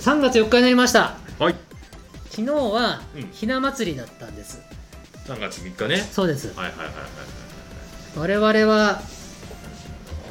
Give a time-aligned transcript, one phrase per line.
[0.00, 1.16] 3月4日になりました。
[1.38, 1.54] はい。
[2.30, 3.28] 昨日はうん。
[3.32, 4.62] ひな祭りだったんです、
[5.26, 5.98] 3月3日ね。
[5.98, 6.48] そうです。
[6.56, 6.94] はいはいはいはい
[8.16, 9.00] 我々は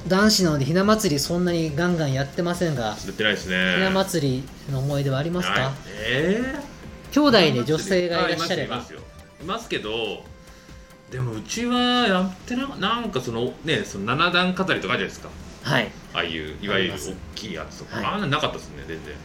[0.08, 3.76] 男子なのでひな祭りそんなにガンガンやってませんが滑ってないですね。
[3.76, 5.73] ひな祭りの思い出はありますか、はい
[6.08, 6.55] え
[7.12, 8.76] 兄弟ーで女性がいらっしゃれば。
[8.76, 8.99] あいますよ。
[8.99, 9.90] いますよいますけど
[11.12, 15.30] でもうちはやってななんかそのねその七段飾りとかあるじゃないですか。
[15.62, 15.91] はい。
[16.13, 17.12] ああいういわゆるあります。
[17.12, 18.05] 大きいやつとか、はい。
[18.05, 19.16] あんなのなかったですね全然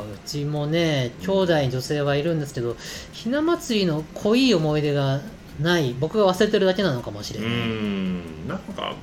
[0.00, 2.76] うちもね兄弟に女性はいるんですけど
[3.12, 5.20] ひな祭りの濃い思い出が
[5.60, 8.48] ない僕が忘れてるだけなのかもしれない、ん。
[8.48, 8.94] なんか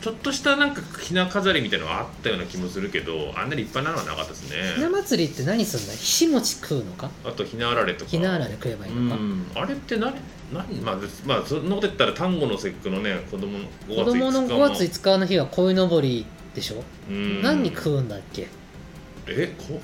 [0.00, 7.08] ちょっとしたなんかひな飾りみたいなのがあったような気もするけどあんなに立派なのはなかったですひなね祭りって何するんだひし餅食うのか？
[7.24, 8.10] あとひなあられとか。
[8.10, 9.46] ひなあられ食えばいいのか、うん。
[9.54, 10.14] あれって何？
[10.52, 10.74] 何？
[10.80, 17.40] まあ、まあ、そんなこと言ったら端午の節句のね子供の5月5日子供の5月も5日の日は鯉のぼりでしょ、うん。
[17.40, 18.48] 何食うんだっけ？
[19.28, 19.80] えこ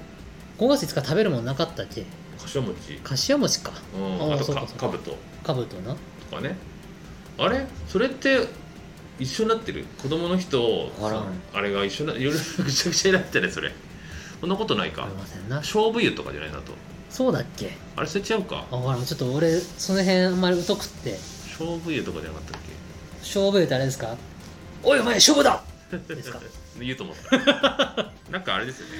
[0.58, 2.04] 5月5日食べるもんなかったっけ？
[2.38, 2.94] 柏餅。
[2.96, 3.72] かしわ餅か。
[3.96, 5.54] うん、ああとかかぶとか。
[5.54, 5.94] ぶとな。
[6.30, 6.56] とかね。
[7.38, 7.66] あれ？
[7.88, 8.46] それって
[9.18, 9.86] 一緒になってる？
[10.02, 10.90] 子供の人
[11.52, 13.72] あれが一緒ないろいろぐちゃぐちゃになってねそれ。
[14.40, 15.04] そんなことないか。
[15.04, 15.56] ありませんな。
[15.56, 16.72] 勝負湯とかじゃないなと。
[17.10, 17.76] そうだっけ？
[17.96, 18.66] あれそれ違うか。
[18.70, 21.18] あほらちょっと俺その辺あんまり疎くって。
[21.58, 22.60] 勝負湯とかじゃなかったっ
[23.20, 24.16] 勝負湯ってあれですか？
[24.82, 25.62] おいお前勝負だ！
[25.90, 26.38] ですか？
[26.38, 26.46] け
[26.86, 28.12] 言うと思った。
[28.30, 28.92] なんかあれですよね。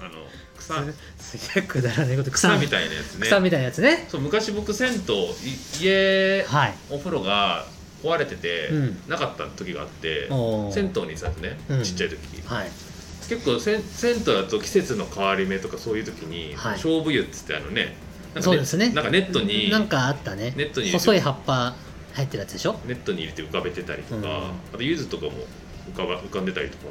[0.00, 0.26] あの
[0.58, 0.74] 草。
[1.18, 2.30] すげえくだらないこと。
[2.30, 2.88] 草草みたい。
[2.88, 3.26] なやつね。
[3.26, 4.06] 草みたいなやつね。
[4.08, 5.02] そう昔僕銭湯い
[5.82, 7.66] 家はいお風呂が
[8.02, 8.98] 壊れてて、うん。
[9.08, 11.82] なかった時があって銭湯に行ってたんですね、うん。
[11.82, 12.18] ちっちゃい時。
[12.46, 12.70] はい。
[13.28, 16.72] 結構せん銭湯だと季節の変わり目とかそういう時に、はい。
[16.72, 17.96] 勝負湯っつってあのね
[18.34, 18.90] なんかそうですね。
[18.90, 20.52] なんかネットになんかあったね。
[20.56, 21.74] ネットに細い葉っぱ
[22.14, 22.78] 入ってるやつでしょ？
[22.86, 24.24] ネットに入れて浮かべてたりとか、うん。
[24.74, 25.32] あと柚子とかも
[25.92, 26.84] 浮かば浮かんでたりとか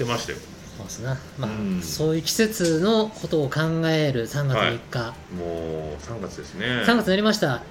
[0.00, 0.38] してましたよ。
[0.78, 1.82] そうですなまあ、うん。
[1.82, 6.66] そういう季節のことを考える3月3日、もう3月ですね。
[6.66, 7.62] 3月になりました。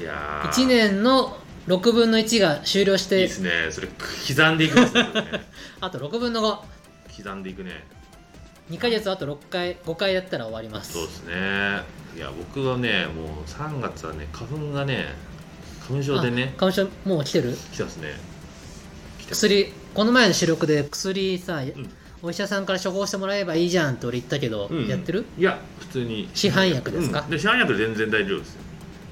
[0.00, 0.50] いやー。
[0.50, 1.36] 1年の
[1.68, 3.50] 6分の1が終了しいいてですね。
[3.70, 5.08] それ刻んでいきますね。
[5.12, 5.46] それね
[5.80, 6.64] あと6分の
[7.14, 7.84] 刻んでいくね。
[8.70, 10.94] 52ヶ月あと6回5回やったら終わります。
[10.94, 11.34] そうですね。
[12.16, 15.08] いや僕はねもう3月はね花粉がね
[15.86, 16.54] 花粉症でね。
[16.56, 17.54] あ花粉症もう来てる？
[17.72, 18.14] 来てますね
[19.28, 21.72] 薬この前の収録で薬さ、ん。
[22.22, 24.88] お医者さんから処方してもらえばいいじゃんって俺言ったけど、うん。
[24.88, 25.26] やってる？
[25.38, 26.28] いや普通に。
[26.34, 27.20] 市販薬ですか？
[27.20, 27.30] うん。
[27.30, 28.60] で市販薬で全然大丈夫ですよ。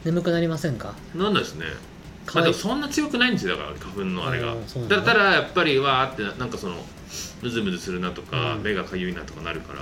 [0.05, 0.95] 眠くなりませんか？
[1.15, 1.67] なんですね。
[2.35, 4.55] まあでもそんな強くないんですよだから花粉のあれが。
[4.89, 5.01] だ。
[5.01, 6.77] ったらやっぱりわーってななんかその
[7.43, 8.63] ムズムズするなとか、うん。
[8.63, 9.81] 目がかゆいなとかなるから。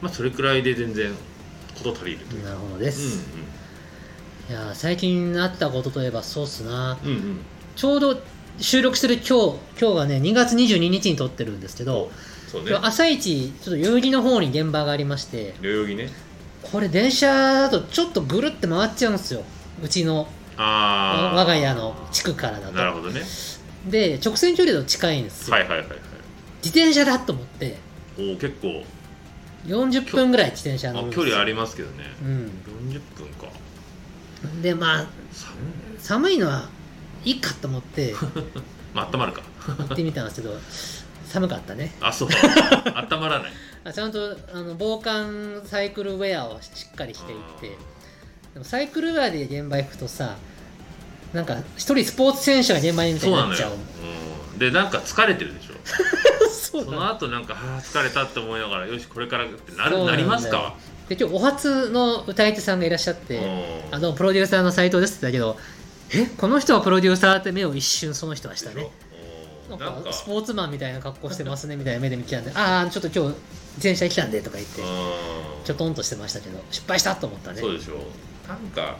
[0.00, 1.12] まあそれくらいで全然
[1.74, 2.44] 事足りるという。
[2.44, 3.26] なるほどうです、
[4.48, 6.98] いやー最近あったことといえばそうっすな。
[7.04, 7.38] うんうんうん。
[7.74, 8.22] ちょうど
[8.58, 12.10] 収録してる今日今日がね2月22日に撮ってるんですけど、
[12.64, 12.74] ね。
[12.82, 16.10] 朝一ちょっと代々木の方に現場がありまして代々木ね。
[16.62, 19.42] これ電車だとちょっとぐるって回っちゃうんですよ。
[19.82, 22.72] うちの我が家の地区からだと。
[22.72, 23.22] なるほどね。
[23.88, 25.98] で直線距離だと近いんですよ、はいはいはいはい。
[26.64, 27.76] 自転車だと思って。
[28.18, 28.82] おお結構。
[29.66, 31.24] 40分ぐらい自転車乗あるんですよ。
[31.24, 32.04] 距離ありますけどね。
[32.22, 32.50] うん。
[32.90, 33.48] 40分か。
[34.62, 35.06] でまあ
[35.98, 36.68] 寒いのは
[37.26, 38.14] いいかと思って。
[38.94, 39.42] まあ温まるか。
[39.66, 40.56] 行ってみたんですけど
[41.26, 41.94] 寒かったね。
[42.00, 42.28] あそう。
[42.32, 43.52] 温まらない。
[43.84, 47.76] あちゃんとあの防寒サイクルウェアをしっかり着ていって。
[48.54, 50.36] でもサイクルウェアで現場行くとさ
[51.34, 55.74] なんか一人スポーツ選手が現場にみたいになっちゃう、うん、でなんか疲れてるでしょ。
[56.50, 60.74] そうその後なんかはあ疲れたって思いながらよしこれからってなるなりますか？
[61.08, 63.40] で今日お初の歌い手さんがいらっしゃってう
[63.92, 63.94] ん。
[63.94, 65.75] あのプロデューサーの斉藤ですって言ったけど
[66.12, 68.88] えこの人はプロデューサーって目を一瞬その人はしたね。
[69.68, 70.12] なんかか。
[70.12, 73.36] スポーツマンみたいな格好してますねみたいな目で見てたんでああちょっと今日
[73.76, 74.86] 自転車来たんでとか言ってうん
[75.64, 77.60] ちょとんとしてましたけど失敗したと思ったね。
[77.60, 77.94] そうでしょ
[78.48, 78.96] なんか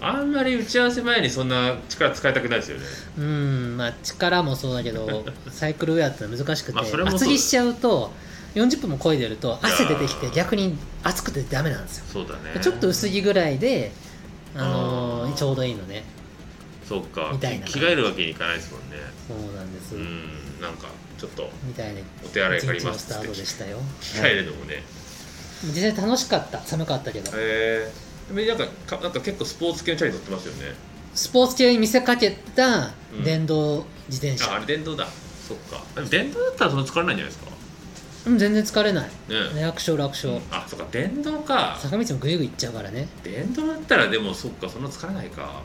[0.00, 2.84] あんまり打ち合わせ前にそんな力使いたくないですよね。
[3.18, 8.12] うんまあ力もそうだけど サイクルウェアって難しくて、厚着しちゃうと
[8.56, 12.04] 40分も漕いでると汗出てきて逆に暑くてダメなんですよ。
[12.12, 12.60] そうだね。
[12.60, 13.92] ちょっと薄着ぐらいで、
[14.56, 16.04] あのーちょうどいいのね。
[16.86, 17.30] そうか。
[17.32, 18.96] みたいな着替えるわけにいかないですもんね。
[19.28, 20.88] そうなんです、うんなんか
[21.18, 22.00] ちょっとみたいな。
[22.24, 23.14] お手洗い一借りますた
[23.66, 23.78] よ。
[24.00, 24.82] 着替えるのもね。
[25.64, 26.60] 実際楽しかった。
[26.60, 27.30] 寒かったけど。
[27.30, 27.92] へえ
[28.34, 30.74] でもなんかかなんか結構スポーツ系のチャリ乗ってますよね。
[31.14, 33.24] スポーツ系に見せかけたうん。
[33.24, 35.06] 電動自転車、ああれ電動だ。
[35.48, 35.82] そっか。
[36.10, 37.51] 電動だったらそんな疲れないんじゃないですか
[38.24, 39.04] うん、全然疲れない。
[39.54, 39.62] ね。
[39.62, 41.76] 楽勝楽勝、あそっか電動か。
[41.80, 43.08] 坂道もグイグイ行っちゃうからね。
[43.24, 45.62] 電動だったらでもそっかそんな疲れないか。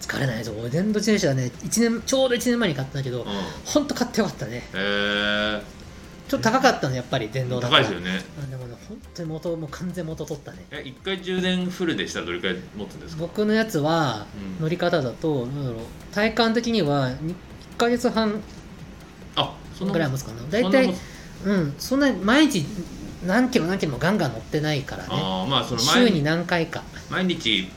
[0.00, 0.52] 疲れないぞ。
[0.58, 3.26] 俺電動自転車はね1年ちょうど1年前に買ったんだけどうん。
[3.64, 4.56] ほんと買ってよかったね。
[4.56, 5.62] へえ
[6.28, 7.84] ちょっと高かったのやっぱり電動だから。
[7.84, 8.24] 高いですよね。
[8.42, 10.64] あでもね本当に元もう完全元取ったね。
[10.70, 13.22] え一回充電フルでしたらどれくらい持つんですか？
[13.22, 14.26] 僕のやつは
[14.58, 14.62] うん。
[14.62, 15.80] 乗り方だと、なんだろう
[16.14, 17.34] 体感的には1
[17.76, 18.40] ヶ月半
[19.36, 20.42] あそぐらい持つかな。
[20.50, 20.94] 大体
[21.44, 21.74] うん。
[21.78, 22.64] そんなに毎日
[23.26, 25.08] 何キロ何キロもガンガン乗ってないからね。
[25.12, 26.82] ああまあその週に何回か。
[27.10, 27.68] 毎日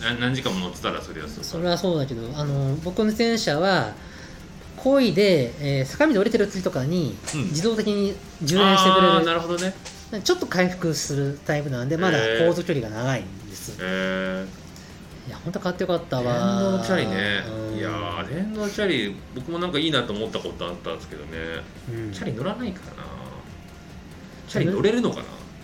[0.00, 3.92] 何何時間も乗ってたらそれはそうそれはそうだけどあの僕の自転車は
[4.76, 7.42] 漕いで、えー坂道降りてる時とかにうん。
[7.44, 9.74] 自動的に充電してくあーれる、なるほどね。
[10.22, 12.46] ちょっと回復するタイプなんでまだへー。
[12.46, 14.46] 航続距離が長いんです、え
[15.26, 16.60] いや本当買ってよかったー、わ。
[16.70, 17.42] 電動チャリね。
[17.72, 17.78] うん。
[17.78, 21.28] いやー電動チャリ僕もなんかいいなと思ったことあったんですけどね。
[21.92, 22.12] うん。
[22.12, 23.08] チャリ乗らないからな。
[24.48, 25.16] チャリ乗れるのか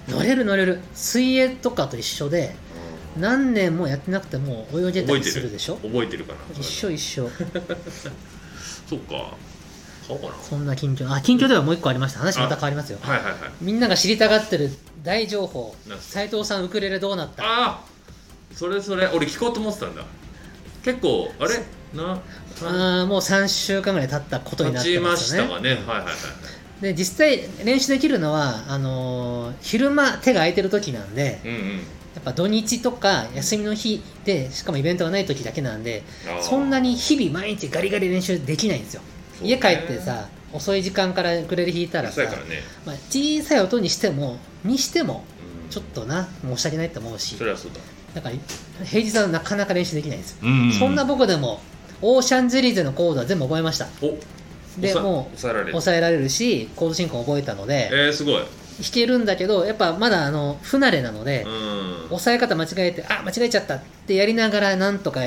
[0.08, 0.80] な、乗れる乗れる。
[0.94, 2.56] 水泳とかと一緒で
[3.16, 5.30] 何年もやってなくても泳げたり覚えてる？
[5.30, 5.76] するでしょ？
[5.76, 6.38] 覚えてるかな？
[6.58, 7.30] 一緒一緒。
[8.88, 9.36] そっか。
[10.08, 10.32] 買おうかな。
[10.42, 11.12] そんな近況。
[11.12, 12.18] あ近況ではもう一個ありました。
[12.18, 12.98] 話また変わりますよ。
[13.00, 13.34] はいはいはい。
[13.60, 14.70] みんなが知りたがってる
[15.04, 15.76] 大情報。
[15.86, 16.12] なんすか？
[16.14, 17.44] 斉藤さんウクレレどうなった？
[17.44, 17.91] ああ
[18.54, 20.04] それそれ俺聞こうと思ってたんだ。
[20.84, 21.54] 結構あれ？
[21.94, 22.20] な？
[22.62, 25.48] あーもう3週間ぐらい経ったことになってますよね。
[25.48, 25.70] したかね。
[25.70, 26.14] はいはいはい
[26.82, 31.58] で実際練習できるのはあのー昼間手が空いてる時なんでうんうん。
[32.14, 36.42] やっぱ土日とか休みの日でしかもイベントがない時だけなんであー。
[36.42, 39.02] そんなに日々毎日ガリガリ練習できないんですよ。
[39.38, 39.50] そうね。
[39.50, 45.24] 家帰ってさ遅い時間からウクレレ弾いたらさそうやからね、まあ、小さい音にしてもにしても
[45.64, 45.70] うん。
[45.70, 47.36] ちょっとな申し訳ないと思うし。
[47.36, 47.78] それはそうだ
[48.14, 51.60] だから平日はなかなか練習できないんですよ、うんそんな僕でも
[52.00, 53.86] オーシャンゼリーゼのコードは全部覚えました。
[54.78, 56.28] でもう抑えられる。
[56.28, 58.34] しコード進行覚えたのでえー、すごい。
[58.34, 58.44] 弾
[58.92, 62.06] けるんだけどやっぱまだあの不慣れなので、うん。
[62.06, 65.20] 押さえ方間違えてあ間違えちゃったってやりながらなんとか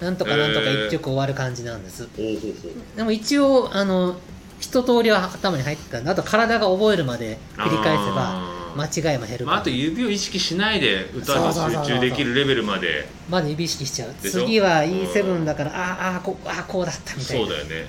[0.00, 2.96] なんとかなんとか一曲終わる感じなんです、おうほうほう。
[2.96, 4.16] でも一応あの
[4.58, 8.42] 一通りは頭に入ってたんであと体が覚えるまで繰り返せば
[8.76, 13.08] 間違いも減るまあ、あと指を意識しないで歌に集中できるレベルまで。
[13.28, 14.14] まだ指意識しちゃう。
[14.20, 17.46] 次は E7 だからああこうあーこうだったみたいな。
[17.46, 17.88] そうだよね。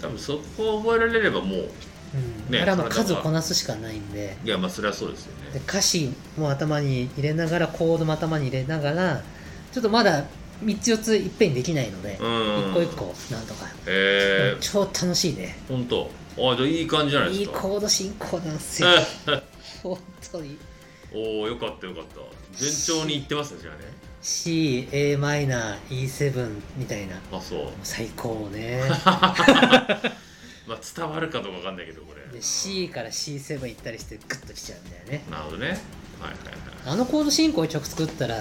[0.00, 1.68] 多分そこを覚えられればもう
[2.14, 4.36] うん、ねあれはもう体が数をこなすしかないんで。
[4.44, 9.22] いやまあそれはそうですよでね歌詞も頭に入れながらコードも頭に入れながら
[9.72, 10.24] ちょっとまだ
[10.64, 12.70] 3つ4ついっぺんにできないので、うん。
[12.70, 15.58] 一個一個なんとか、えー、超楽しいね。
[15.68, 16.10] 本当。
[16.38, 18.88] あじゃあいい感じじゃないでいいすかコード進行なんですよ
[20.36, 20.58] 本当に
[21.14, 22.58] おおよかったよかった。
[22.58, 23.80] 順調にいってますねじゃあね。
[24.20, 27.16] C、a マイナー E7 みたいな。
[27.32, 27.68] あそう。
[27.82, 28.82] 最高ね。
[30.66, 32.32] まあ伝わるかどうかわかんないけどこれ。
[32.32, 35.24] で C から C7 行ったりしてグッときちゃうんだよね。
[35.30, 35.68] なるほどね。
[35.68, 35.80] はいはい
[36.84, 38.36] あのコード進行で曲作ったら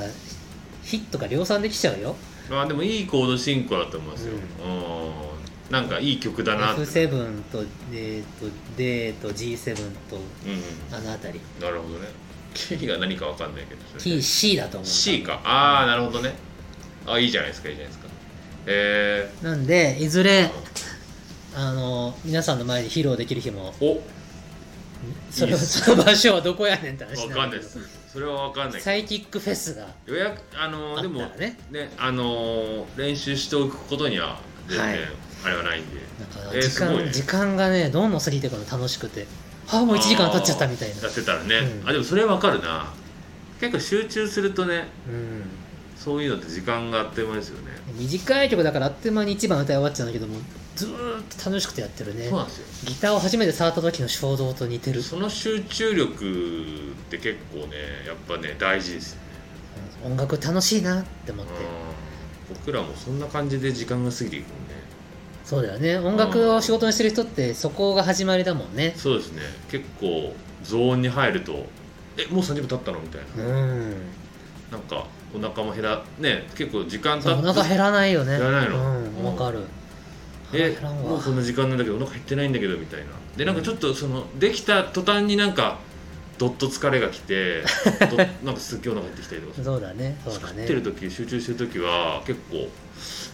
[0.83, 2.09] ヒットが量産できちゃうよ。
[2.09, 2.17] はい
[2.49, 5.34] まあでもいいコード進行だと思いますよ、うん、
[5.69, 6.81] なんかいい曲だなって。
[6.81, 8.45] F7 と D と
[8.77, 9.75] D と G7
[10.09, 11.41] とうんあの辺り。
[11.61, 12.07] なるほどね。
[12.53, 13.81] K が何かわかんないけど。
[13.97, 15.41] それ TC だと思う C か。
[15.43, 16.33] ああなるほどね。
[17.07, 18.09] あいいじゃないですかいいじゃないですか。
[18.67, 20.49] えなんでいずれ
[21.55, 24.01] あの皆さんの前で披露できる日もー、
[25.29, 27.79] それその場所はどこやねんってお話わかんないです。
[28.11, 28.83] それはわかんないけど。
[28.83, 31.57] サイキックフェスが予約あのあーでもね。
[31.71, 34.99] ねあのー練習しておくことには全然、はい
[35.45, 36.01] あれはないんで。
[36.19, 37.11] なんかえー時間,、すごいね。
[37.11, 39.27] 時間がねどんどん過ぎていくの楽しくて。
[39.67, 41.01] ああもう1時間経っちゃったみたいな。
[41.01, 41.89] やってたらね、うん。
[41.89, 42.91] あでもそれわかるな。
[43.59, 45.43] 結構集中するとねうん。
[45.95, 47.71] そういうのって時間があっという間ですよね。
[47.97, 50.39] 短い曲だからあっという間に1番歌い終わっちゃうんだけども
[50.75, 52.27] ずーっと楽しくてやってるね。
[52.29, 52.65] そうなんですよ。
[52.85, 55.01] ギターを初めて触った時の衝動と似てる。
[55.01, 56.25] その集中力
[57.07, 59.25] って結構ねやっぱね大事ですよね、
[60.05, 61.51] 音楽楽しいなって思って。
[61.51, 61.59] うん
[62.47, 64.64] 僕らもそんな感じで時間が過ぎていくもんね
[65.45, 65.97] そうだよね。
[65.97, 68.93] 音楽を仕事にしてる人ってそこが始まりだもんね。
[68.97, 69.41] そうですね。
[69.69, 70.33] 結構
[70.63, 71.65] ゾーンに入ると
[72.17, 72.99] えもう30分経ったの？
[72.99, 73.43] みたいな。
[73.45, 73.91] うん。
[74.71, 78.37] なんかお腹も減らね結構時間経そうお腹減らないよね。
[78.39, 78.99] 減らないの？
[78.99, 79.59] うんわかる。
[80.53, 85.79] えもうこんな時間なんだけどお腹減ってないんだけどみたいなでなんかちょっとそのできた途端になんか
[86.37, 87.63] どっと疲れが来て
[88.11, 90.45] どなんかすっげえお腹減ってきたりとかそうだねそうだね。
[90.47, 92.67] 作ってる時集中してる時は結構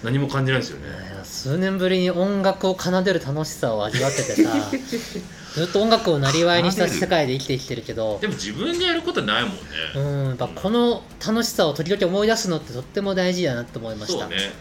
[0.03, 0.87] 何も感じないですよね。
[1.23, 4.51] 数年ぶりに音楽を奏でる楽しさを味わっててさ
[5.53, 9.57] ずっと音楽をなりわいにした世界で生きてきてるけどでも自分でやることないもんね、
[9.95, 14.51] うんやっぱこの楽しさを時々思い出すのってとっても大事だなと思いました、そうね。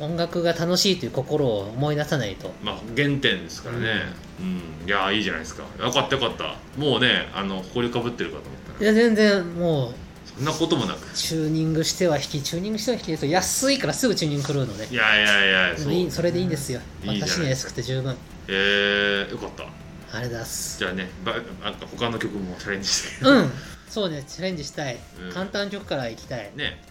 [0.00, 2.52] 音楽が楽しいという心を思い出さないと。
[2.62, 4.02] まあ原点ですからね。
[4.40, 5.62] うん、いやーいいじゃないですか。
[5.78, 6.56] よかったよかった。
[6.76, 8.92] もうねあの埃かぶってるかと思ったら。
[8.92, 9.94] いや全然もう
[10.36, 11.14] そんなこともなく。
[11.14, 16.80] チューニングしては弾きチューニングしては弾きですよ安いからすぐチューニング来るのでいやいやいやでもいいそれでいいんですよ。
[17.04, 18.16] いいじゃない私には安くて十分。
[18.48, 19.64] えー、よかった。
[19.64, 19.72] あり
[20.12, 20.78] がとうございます。
[20.78, 23.24] じゃあねばなんか他の曲もチャレンジして。
[23.24, 23.50] うん。
[23.88, 25.32] そうねチャレンジしたい、うん。
[25.32, 26.50] 簡単曲からいきたい。
[26.56, 26.82] ね。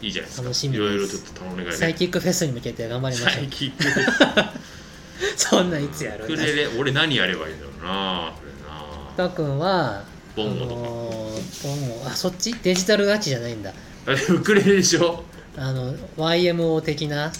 [0.00, 0.44] いいじゃないですか。
[0.44, 1.66] 楽しみいろいろちょっと頼みがい。
[1.66, 3.84] ねサイキックフェスに向けて頑張りましょうサイキック
[5.36, 9.28] そんないつやるウクレレ俺何やればいいんだろうなこれな。
[9.28, 10.04] たくんは
[10.44, 10.80] ボンゴとか。
[10.80, 12.06] あのーボンゴ。
[12.06, 12.54] あそっち？
[12.62, 13.72] デジタル楽器じゃないんだ。
[14.06, 15.24] あ れウクレレでしょ？
[15.56, 17.32] あの YMO 的な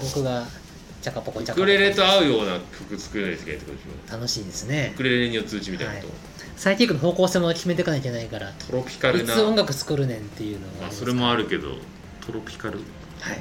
[0.00, 0.46] 僕が
[1.02, 1.62] チャカポコチャカポコ。
[1.62, 4.12] ウクレレと合うような曲作らないといけないってことでしょ？
[4.16, 4.92] 楽しいですね。
[4.94, 6.16] ウクレレによってうちみたいなこと、はい。
[6.56, 9.34] サイキックの方向性も決めていかなきゃいけないからトロピカルな。
[9.42, 11.76] 音楽作るねんっていうのがあそれもあるけど
[12.24, 12.78] トロピカル。
[13.20, 13.38] はい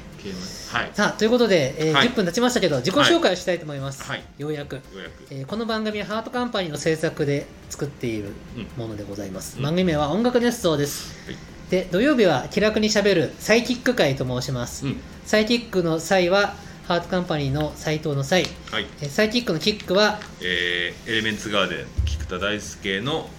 [0.71, 0.89] はい。
[0.93, 2.09] さあということで、えーはい。
[2.09, 4.23] 10分経ちましたけど自己紹介をしたいと思います、はい。
[4.37, 5.11] ようやく、ようやく。
[5.31, 9.63] えーこの番組はハートカンパニーの制作で作っているうんものでございます、うん。
[9.63, 11.37] 番組名は音楽熱奏です、はい。
[11.69, 14.97] で土曜日は気楽にしゃべるサイキック会と申します、うん。
[15.25, 16.55] サイキックの際は
[16.87, 18.85] ハートカンパニーの斎藤の際、はい。
[19.01, 23.29] えーサイキックのキックはえー、エレメンツガーデン菊田大輔の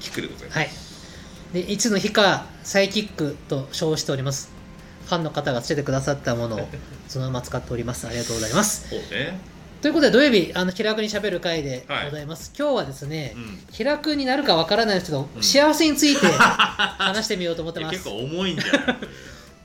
[0.00, 0.58] キックでございます。
[0.58, 0.70] はい。
[1.54, 4.53] でいつの日かサイキックと称しております
[5.06, 6.68] ファンの方がつけてくださったものを
[7.08, 8.06] そのまま使っております。
[8.06, 8.88] ありがとうございます。
[8.88, 9.38] そうね。
[9.82, 13.58] ということで土曜日あの気楽にしゃべる会でございます、今日はですね、うん。
[13.70, 15.42] 気楽になるかわからないですけど、うん。
[15.42, 17.92] 幸せについて 話してみようと思ってます。
[17.92, 18.96] 結構重いんじゃない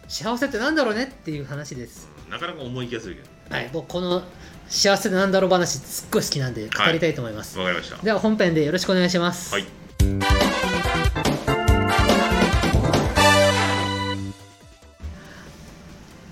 [0.10, 2.34] 幸せってなんだろうねっていう話です、うん。
[2.34, 3.55] なかなか重い気がするけど。
[3.55, 3.69] はい。
[3.72, 4.24] 僕この
[4.67, 7.98] 幸せってなんだろう話すっごい好きなんで語りたいと思います、わかりました。
[8.03, 9.53] では本編でよろしくお願いします。
[9.53, 9.65] はい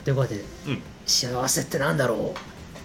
[0.07, 0.35] ということで
[0.67, 0.73] うん。
[0.75, 2.33] も幸せってなんだろ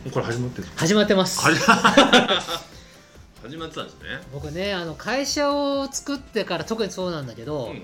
[0.04, 0.08] う？
[0.08, 0.66] うこれ始まってる。
[0.74, 1.40] 始まってます。
[1.40, 4.08] 始 始まってたんですね。
[4.32, 7.82] 僕ねあの会社を作ってから特にそうなんだけど、うんうん。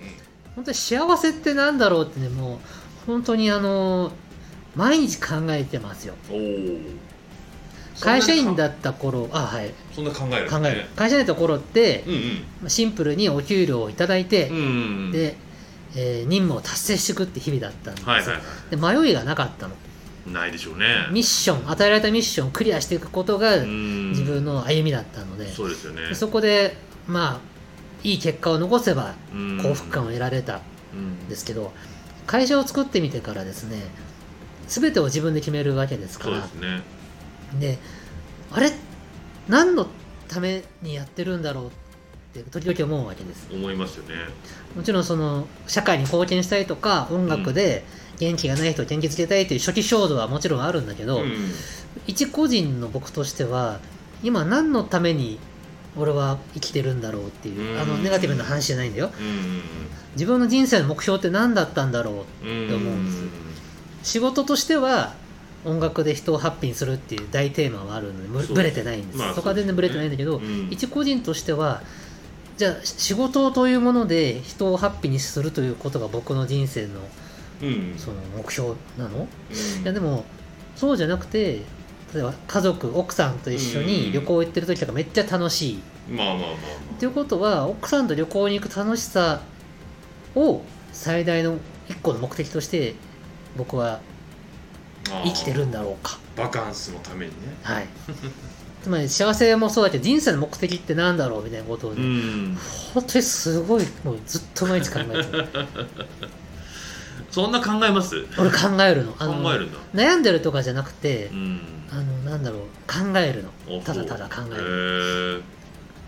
[0.56, 2.58] 本当に幸せってなんだろうってねもう
[3.06, 4.10] 本当にあの
[4.74, 6.14] 毎日考えてますよ。
[8.00, 9.72] 会社員だった頃あはい。
[9.94, 10.86] そんな考える考える。
[10.96, 12.20] 会社員だった頃ってうんうん。
[12.62, 14.66] まあシンプルにお給料をいただいて、うんうんう
[15.10, 15.12] ん。
[15.12, 15.36] で、
[15.96, 18.04] えー任務を達成していくって日々だったんです。
[18.04, 18.40] よ、はいはいは
[18.70, 19.74] で迷いがなかったの。
[20.26, 21.06] いないでしょうね。
[21.10, 24.10] ミッション与えられたミッションをクリアしていくことがうん。
[24.10, 26.08] 自分の歩みだったので、そうですよね。
[26.08, 26.76] でそこで
[27.06, 27.40] まあ
[28.04, 29.58] いい結果を残せばうん。
[29.62, 30.60] 幸福感を得られた
[30.92, 31.72] うんんですけど
[32.26, 33.82] 会社を作ってみてからですね
[34.66, 36.82] 全てを自分で決めるわけですかそうらですね。
[37.58, 37.78] で
[38.52, 38.70] あれ？
[39.48, 39.86] 何の
[40.28, 41.66] ためにやってるんだろう？
[41.68, 41.76] って
[42.50, 43.48] 時々思うわけです。
[43.52, 44.14] 思いますよね。
[44.76, 47.84] もちろんその社会に貢献したいとか音楽で
[48.18, 51.32] 元気がない人を元気づけたいという初期衝動はもちろんあるんだけど、うん。
[52.06, 53.80] 一個人の僕としては
[54.22, 55.38] 今何のために
[55.96, 57.80] 俺は生きてるんだろうっていう、うん。
[57.80, 59.10] あのネガティブな話じゃないんだよ。
[59.18, 59.62] うん。
[60.14, 63.12] 自分の人生の目標って何だったんだろううんって思うんで
[64.04, 65.14] す仕事としては
[65.64, 70.68] 音楽で人をハッピーにするっていう大テーマはあるのでぶれてないんです、まあそこは全然ぶれてないんだけど、うん。
[70.70, 71.82] 一個人としては
[72.58, 77.00] じゃあ仕事というもので人をハッピーにするということが僕の人生の
[77.62, 77.94] うん。
[77.96, 79.82] その目標なの、うん。
[79.82, 80.24] いやでも
[80.76, 81.62] そうじゃなくて
[82.14, 86.56] 例えば家族奥さんと一緒に旅行行ってる時とかめっちゃ楽しい、まあまあまあまっ
[86.98, 89.40] ていうことは奥さんと旅行に行く楽しさ
[90.34, 90.62] を
[90.92, 92.94] 最大の一個の目的として
[93.56, 94.00] 僕は
[95.10, 96.18] あ生きてるんだろうか。
[96.36, 97.56] バカンスのためにね。
[97.62, 97.86] はい
[98.82, 102.58] つまり幸せもそうだけど人生の目的ってなんだろうみたいなことをね、うん。
[102.94, 105.48] 本当にすごいもうずっと毎日考えてる。
[107.30, 108.24] そんな考えます？
[108.38, 109.14] 俺考えるの。
[109.18, 109.50] あ考の？
[109.94, 111.60] 悩んでるとかじゃなくてう、ん。
[111.90, 113.50] あのなんだろう考えるの。
[113.78, 115.42] おただただ考えへるー。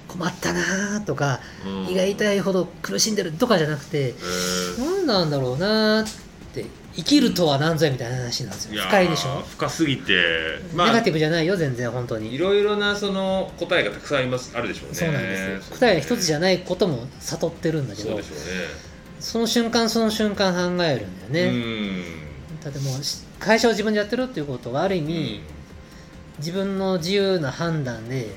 [0.08, 1.92] 困ったなーとかうん。
[1.92, 4.14] 胃が痛いほど苦しんでるとかじゃなくて
[4.78, 6.08] 何なんだろうなーっ
[6.54, 8.82] て生きるとは何ぞやみたいな話なんですよ。
[8.82, 14.94] 深いでしょ、深すぎてまあネガティブじゃないよ全然本当いにろいろなその答えがたくさんありますあるでしょうね。
[14.94, 18.08] そうなんです答えが一つじゃゃないことも悟ってるんだけど。
[18.08, 18.34] そうでしょ
[19.20, 22.04] その瞬間その瞬間考えるんだようねね、
[22.64, 25.06] だってもうし会社を自分でやってるっていうことはある意うん。
[25.06, 25.40] 味、
[26.38, 28.34] 自分の自由な判断で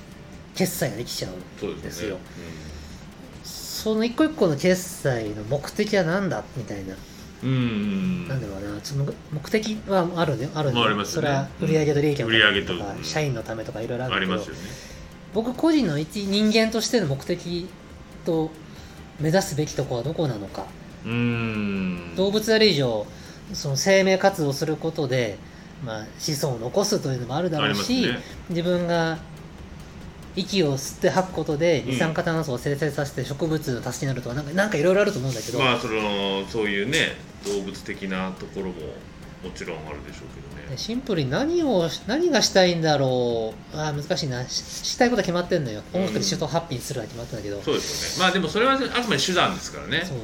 [0.55, 2.21] 決済ができちゃうそうですよね。
[3.43, 6.43] その一個一個の決済の目的は何だ？
[6.55, 6.95] みたいな、
[7.43, 7.49] うん。
[7.49, 10.49] うんなんだろうなその目的はあるね。
[10.55, 11.27] あるんだまあありますよね。
[11.59, 14.33] それは売上と利益のためととか、うん社員のためとかいろいろあるけど。
[14.33, 14.61] ありますよね。
[15.33, 17.67] 僕個人の一人間としての目的
[18.25, 18.51] と
[19.19, 20.65] 目指すべきところはどこなのか。
[21.05, 22.15] うん。
[22.15, 23.05] 動物ある以上
[23.53, 25.37] その生命活動をすることで、
[25.85, 28.19] まあ、子孫を残すというのもあるだあろうし、ね。
[28.49, 29.17] 自分が
[30.35, 31.85] 息を吸って吐くことでん。
[31.85, 38.73] 二酸化炭素を生成させて植物の助けになるとかなんかなんかいろいろあると思うんだけど、まあそのそういうね動物的なところも
[39.43, 40.77] もちろんあるでしょうけどね。
[40.77, 43.77] シンプルに何を何がしたいんだろう。
[43.77, 44.47] あー難しいな。
[44.47, 45.83] ししたいことは決まってんのよ。
[45.93, 48.27] 音楽でシュートハッピーにするは決まってんだけど、そうですよね。
[48.27, 50.03] まあでもそれはあくまで手段ですからね。
[50.05, 50.17] そう。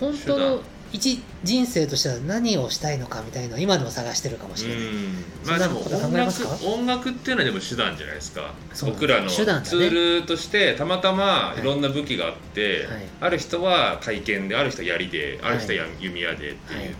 [0.00, 5.24] 本当の一人生としては何をしたいのかみたいなのを今でも探してるかもしれない、うん。
[5.46, 8.52] まあでも音楽音楽っていうのはでも手段じゃないですか。
[8.84, 13.06] 僕らのツールとしてたまたまいろんな武器があって、はい。
[13.22, 16.94] ある人は体験である人は槍である人はや弓矢でっていう、はい。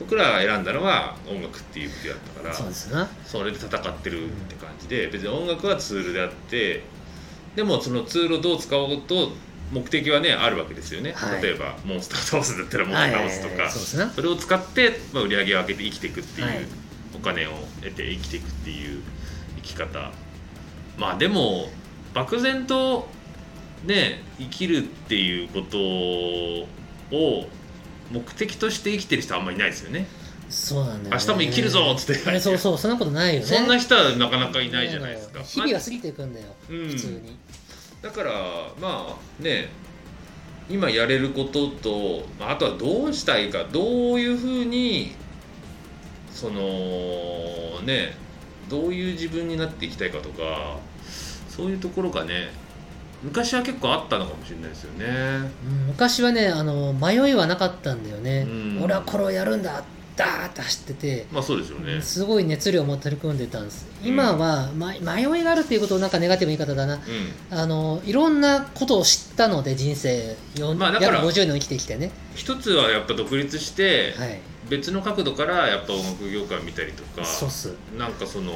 [0.00, 3.08] 僕らが選んだのは音楽っていう武器だったからそうですな。
[3.24, 6.82] それで戦ってるって感じで別に音楽はツールであって
[7.54, 9.30] でもそのツールをどう使おうと
[9.74, 11.42] 目的はねあるわけですよね、はい。
[11.42, 16.60] 例えばモンスター倒すだったらモンスター倒すとか、それを使って、まあ、売り上げを上げて生きていくっていう、はい。
[17.16, 19.00] お金を得て生きていくっていう
[19.58, 20.10] 生き方。
[20.98, 21.68] まあでも
[22.12, 23.08] 漠然と
[23.84, 25.78] ね生きるっていうこと
[27.16, 27.48] を
[28.10, 30.06] 目的として生きてる人はあんまりいないですよね。
[30.50, 32.28] そうなんだよ、ね、明日も生きるぞっつって。
[32.28, 33.46] あれそうそうそんなことないよね。
[33.46, 35.40] そんな人はなかなかいないじゃないですか。
[35.42, 36.88] 日々は過ぎていくんだよ、うん。
[36.88, 37.36] 普通に
[38.04, 38.32] だから
[38.78, 39.70] まあね
[40.68, 45.14] 今やれることとまああとはどうしたいかどういうふうに
[46.30, 48.14] そのね
[48.68, 50.76] どういう自分になっていきたいかとか
[51.48, 52.50] そういうところがね
[53.22, 55.06] 昔は結構あったのかもしれないですよね。
[55.66, 59.82] うん昔はねあの迷いはなかったんだよね、うん俺はこれをやるんだ
[60.16, 62.00] ダーッと走ってて、まあそうですよね。
[62.00, 63.86] すごい熱量を持って取り組んでたんです。
[64.04, 66.94] 今は、ま、迷いがあるっていうことをなんかネガティブな言い方だな。
[66.96, 66.98] う
[67.50, 77.74] あのいろんなことを知ったので人生よ、まあだから約50年を生きてきてね、ん、一つはやっぱ独立してはい、別の角度からやっぱ音楽業界を見たりとかそうっす。
[77.98, 78.52] なんかその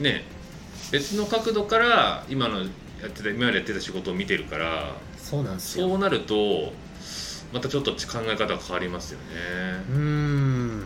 [0.00, 0.24] ね
[0.90, 2.66] 別の角度から今のや
[3.08, 5.88] ってた今までやってた仕事を見てるからそうなんですよ。
[5.88, 6.72] そうなると
[7.52, 9.24] またちょっと考え方が変わりますよね。
[9.90, 10.80] うーん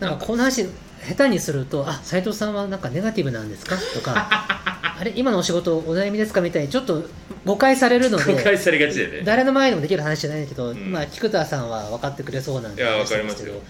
[0.00, 0.66] なんかこの話
[1.06, 4.28] 下手にすると「あ斉藤さんはなんかネガティブなんですか?」とか
[4.98, 7.04] 「あれ今のお仕事お悩みですか?」みたいにちょっと
[7.44, 9.22] 誤解されるので誤解されがちでね。
[9.24, 13.66] 誰の前でもできる話じゃないんだけど、んまあ菊田さんは分かってくれそうなんでいや話したんですけどわか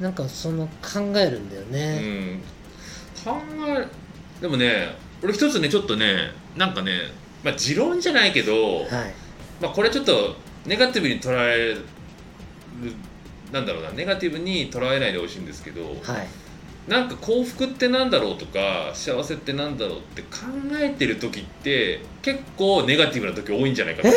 [0.00, 2.42] なんかその考えるんだようね、ん、
[3.24, 3.36] 考
[3.68, 3.86] え
[4.40, 6.92] でもね俺一つねちょっとねなんかね、
[7.42, 8.86] まあ、持論じゃないけど、はい
[9.60, 11.82] まあ、これちょっとネガティブに捉える
[13.52, 15.94] なんだろうなネガティブに捉えないでほしいんですけど、はい。
[16.88, 20.28] なんか幸福ってなんだろうとか幸せってなんだろうって考
[20.78, 24.10] えてる時って結構ネガティブな時多いんじゃないかな、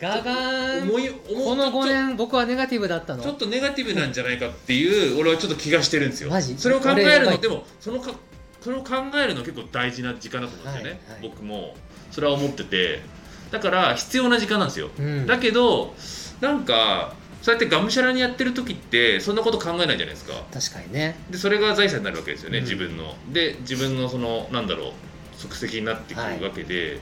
[0.00, 0.88] ガガーン。
[0.88, 3.22] 思い思この5ちょ年僕はネガティブだったの。
[3.22, 6.30] ちょっとネガティブなんじゃないかっていう俺はちょっと気がしてるんですよ。
[6.30, 6.56] マジ？
[6.56, 8.12] それを考えるのでもそのか
[8.60, 11.28] それを考えるの結構大事な時間だと思うんですよね、はいはい。
[11.28, 11.76] 僕も。
[12.10, 13.02] それは思ってて
[13.50, 15.26] だから必要な時間なんですよ、うん。
[15.26, 15.94] だけど
[16.40, 20.34] なんかそうやってがむしゃらにやってる時ってそんなこと考えないじゃないですか。
[20.52, 21.16] 確かにね。
[21.30, 22.64] でそれが財産になるわけですよね、うん。
[22.64, 23.14] 自分の。
[23.32, 24.92] で自分のそのなんだろう
[25.36, 27.00] 足跡になってくるわけで、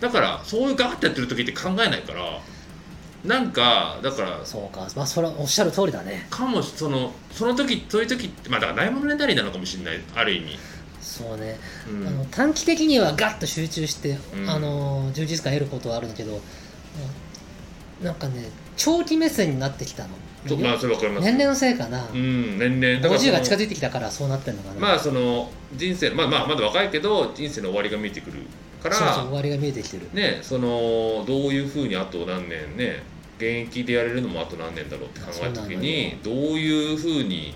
[0.00, 2.40] だからそういうガーッてやってる時って考えないから
[3.24, 4.88] なんかだからそうか。
[4.96, 6.26] まあそれはおっしゃる通りだね。
[6.30, 10.58] かもしそのその時そういう時ってまあだからないものねだりなのかもしれないある意味、
[11.00, 11.58] そうね、
[11.90, 12.06] うん。
[12.06, 14.50] あの短期的にはガッと集中して、うん。
[14.50, 16.40] あの充実感得ることはあるんだけど
[18.00, 18.04] うん。
[18.04, 20.10] なんかね長期目線になってきたの。
[20.48, 21.24] とまあそれわかります。
[21.24, 28.38] 年齢のせいかな、うん年々だからそ50のが近づいてきたからそうなってんのかな、まあその人生まあまあまだ若いけど人生の終わりが見えてくる
[28.82, 30.08] からそうそう終わりが見えてきてる。
[30.14, 33.02] ねそのどういうふうにあと何年ね
[33.36, 37.54] 現役でやれるのもあと何年だろうって考えた時にどういうふうに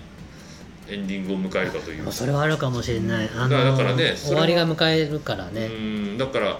[0.89, 2.03] エンディングを迎えるかという。
[2.03, 6.59] まあそれはあるかもしれない、あのだからだからね終わりが迎えるからうね、んだから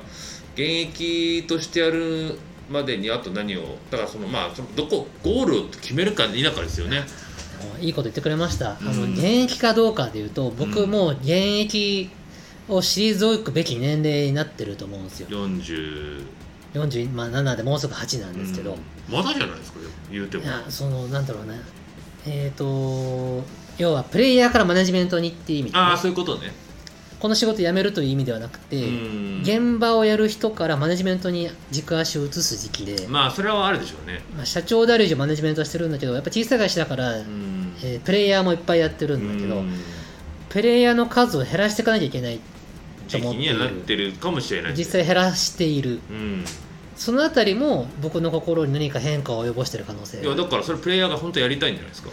[0.53, 7.03] 現役としてやるまでにあと何をだからそのまあそのどこゴールを決めるか否かですよね。
[7.79, 9.13] いいこと言ってくれました、あのうん。
[9.13, 10.91] 現役かどうかでいうと僕うん。
[10.91, 12.09] もう現役
[12.67, 15.27] を退くべき年齢になってると思うんですよ。
[15.29, 16.25] 40
[16.73, 19.13] 47でもうすぐ8なんですけど、うん。
[19.13, 19.79] まだじゃないですか
[20.11, 20.43] 言うても。
[20.43, 21.59] いやそのなんだろうね
[22.27, 23.43] えっ、と
[23.77, 26.51] 要はプレイヤーからマネジメントにっていう意味でね、ああそういうことね。
[27.19, 29.41] この仕事辞めるという意味ではなくて、うん。
[29.41, 34.21] 現場をやる人からマネジメントに軸足を移す時期で、まあそれはあるでしょうね。
[34.35, 37.73] まあ、社長である以上マネジメントはしてるんだけどやっぱ小さい会社だから、うん。
[37.83, 39.73] えープレイヤーもいっぱいやってるんだけど、うん。
[40.49, 42.41] プレイヤーの数を減らしていかなきゃいけないと
[43.07, 43.53] 時期思っている。
[43.53, 45.99] にはなってるかもしれない実際減らしている。
[46.09, 46.45] うん。
[46.95, 50.21] そのあたりも僕の心に何か変化を及ぼしてる可能性。
[50.21, 52.09] いやだからそれプレイヤーが本当やりたいんじゃないですか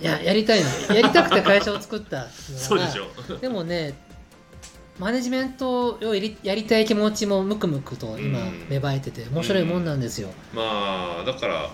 [0.00, 2.30] いややりたいのやりたくて会社を作ったのが。
[2.58, 3.06] そうでしょ。
[3.40, 3.94] でもね
[4.98, 8.66] マネジメントをやりやりたい気持ちもムクムクと今うん。
[8.68, 11.70] 芽生えてて面白いもんなんですよ、まあだから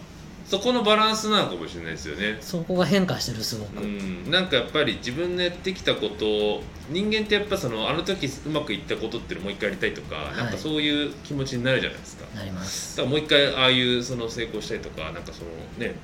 [0.52, 2.36] そこのバランスなのかもしれないですよね。
[2.42, 10.36] そこが変化してるすごく、うん、なんかやっぱり自分のやってきたことを人間ってやっぱそのあの時うまくいったことっていうのをもう一回やりたいとか、い。
[10.36, 12.26] なんかそういう気持ちになるじゃないですか。
[12.36, 12.98] なります。
[12.98, 15.94] だからもう一回ああいうその成功したりとかなんかそのね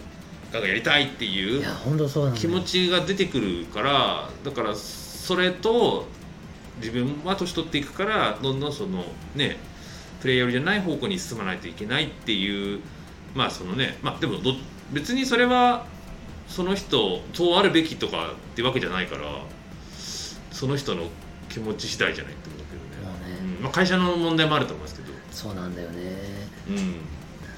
[0.52, 1.64] かやりたいっていいう
[2.34, 6.06] 気持ちが出てくるからだからそれと
[6.78, 9.56] 自分は年取っていくからどんどんそのね
[10.20, 12.80] プレイヤーじゃない方向に進まないといけないっていう
[13.34, 14.52] まあそのねまあでもど
[14.92, 15.86] 別にそれは
[16.48, 19.22] その人そうあるべきとかってわけじゃないから
[20.50, 21.04] その人の
[21.48, 23.28] 気持ち次第じゃないと思うけどね。
[23.28, 23.62] ね、うん。
[23.62, 25.98] まあ、会社の問題もあると思いますけど、そうなんだよね。
[26.68, 26.96] うん、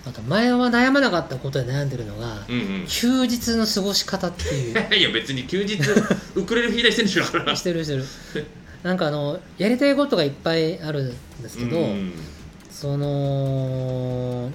[0.07, 2.87] あと前は悩まなかったことで悩んでるのが、うんうん。
[2.89, 4.75] 休日の過ごし方っていう。
[4.95, 5.79] いや別に休日
[6.35, 7.25] ウクレレ弾いたりしてるんでしょ。
[7.25, 8.05] だからしてるしてる。
[8.83, 12.13] なんかあのやりたいことがいっぱいあるんですけど、うん
[12.71, 14.51] その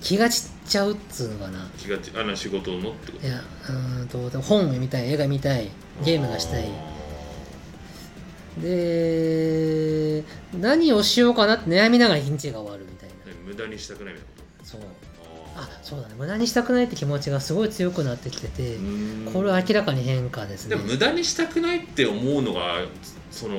[0.00, 1.68] 気が散っちゃうっつうのかな。
[1.78, 3.26] 気がちあの仕事のってこと。
[3.26, 5.70] いやうーんと本読みたい映画見たい
[6.04, 6.68] ゲームがしたい。
[8.60, 10.24] で
[10.58, 12.88] 何をしようかなって悩みながら一日が終わる
[13.48, 14.28] 無駄にしたくないみたい
[14.60, 14.80] なそう。
[14.80, 14.86] こ
[15.56, 16.14] とあそうだね。
[16.16, 20.76] 無駄にしたくないって気持ちがすごい強くなってきてて、ーこれは明らかに変化ですね。
[20.76, 22.84] でも無駄にしたくないって思うのが
[23.32, 23.56] その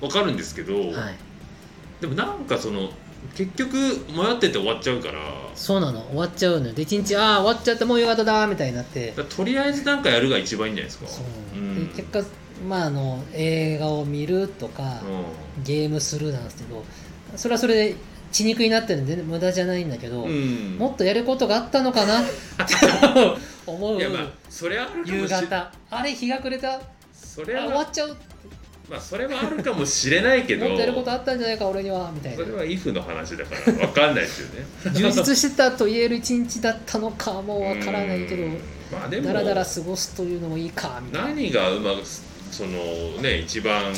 [0.00, 0.92] 分かるんですけど、はい。
[2.00, 2.90] でもなんかその
[3.36, 5.20] 結局迷ってて終わっちゃうから。
[5.54, 6.00] そうなの。
[6.08, 6.72] 終わっちゃうのよ。
[6.72, 7.86] で一日ああ終わっちゃった。
[7.86, 9.12] もう夕方だみたいになって。
[9.12, 11.06] とりあえずなんかやるが一番いいんじゃないですか？
[11.06, 11.22] そ
[11.54, 11.94] う、ん。
[11.94, 12.24] で結果
[12.66, 15.00] まああの映画を見るとか、
[15.62, 16.84] ゲームするなんですけど
[17.36, 17.96] それはそれで
[18.32, 22.30] 血肉になってるんで無駄じゃないんだけど、うん、うんもっとやることがあったのかなって
[23.66, 25.72] 思ういやまあそれはある夕方。
[25.90, 26.74] あれ日が暮れた？
[26.74, 26.80] あ
[27.14, 28.16] それ終わはっちゃう？
[28.90, 30.66] まあそれはあるかもしれないけど。
[30.66, 32.44] もっとやることあったんじゃないか俺にはみたいな。
[32.44, 34.66] それは if の話だから分かんないですよね。
[34.92, 38.58] 充実してたと言える一日だったのかもうわからないけどうん。
[38.92, 41.28] まあでもだらだら過ごすというのもいいかみたいな。
[41.28, 42.02] 何がうまく
[42.50, 42.70] その
[43.22, 43.92] ね一番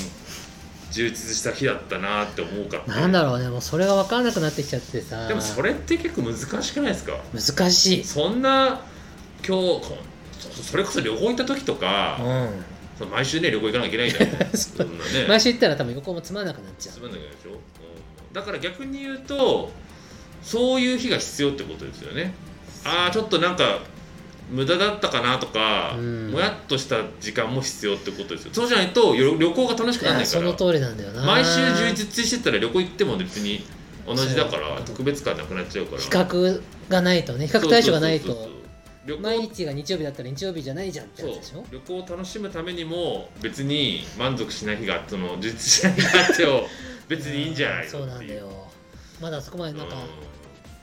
[0.95, 5.27] 充実した日だったなって思うかなんだろうねもうそれが分からなくなってきちゃってさ。
[5.29, 7.19] でもそれって結構難しくないですか？
[7.35, 8.05] 難しい。
[8.05, 8.81] そんな
[9.47, 9.99] 今日こ
[10.41, 12.19] そそれこそ旅行行った時とか、
[13.01, 13.11] うん。
[13.11, 15.27] 毎週ね旅行行かなきゃいけないじゃない そんなね。
[15.29, 16.95] 毎週行ったら多分横もつまんなくなっちゃう。
[16.95, 17.59] つまんないでしょ、うん。
[18.33, 19.73] だから逆に言うと
[20.43, 22.33] そういう日が必要ってことですよね。
[22.85, 23.81] ああちょっとなんか
[24.51, 26.31] 無駄だったかなとか、うん。
[26.31, 28.51] もやっとした時間も必要ってことですよ。
[28.53, 30.47] そうじゃないと旅旅行が楽しくいならないから。
[30.47, 31.25] やその通りなんだよな。
[31.25, 33.65] 毎週充実してたら旅行行っても別に
[34.07, 36.01] 同じだから特別感なくなっちゃうから。
[36.03, 37.47] 比較がないとね。
[37.47, 38.55] 比較対象がないと。
[39.21, 41.63] 毎日が日曜日だったら日曜日じゃないじゃんってでしょ？
[41.71, 46.63] 旅行を楽しむためにも別に満足しない日がその充実しない日があっても
[47.07, 48.49] 別にいいんじゃないのそうなんだよ。
[49.21, 49.97] まだそこまでなんか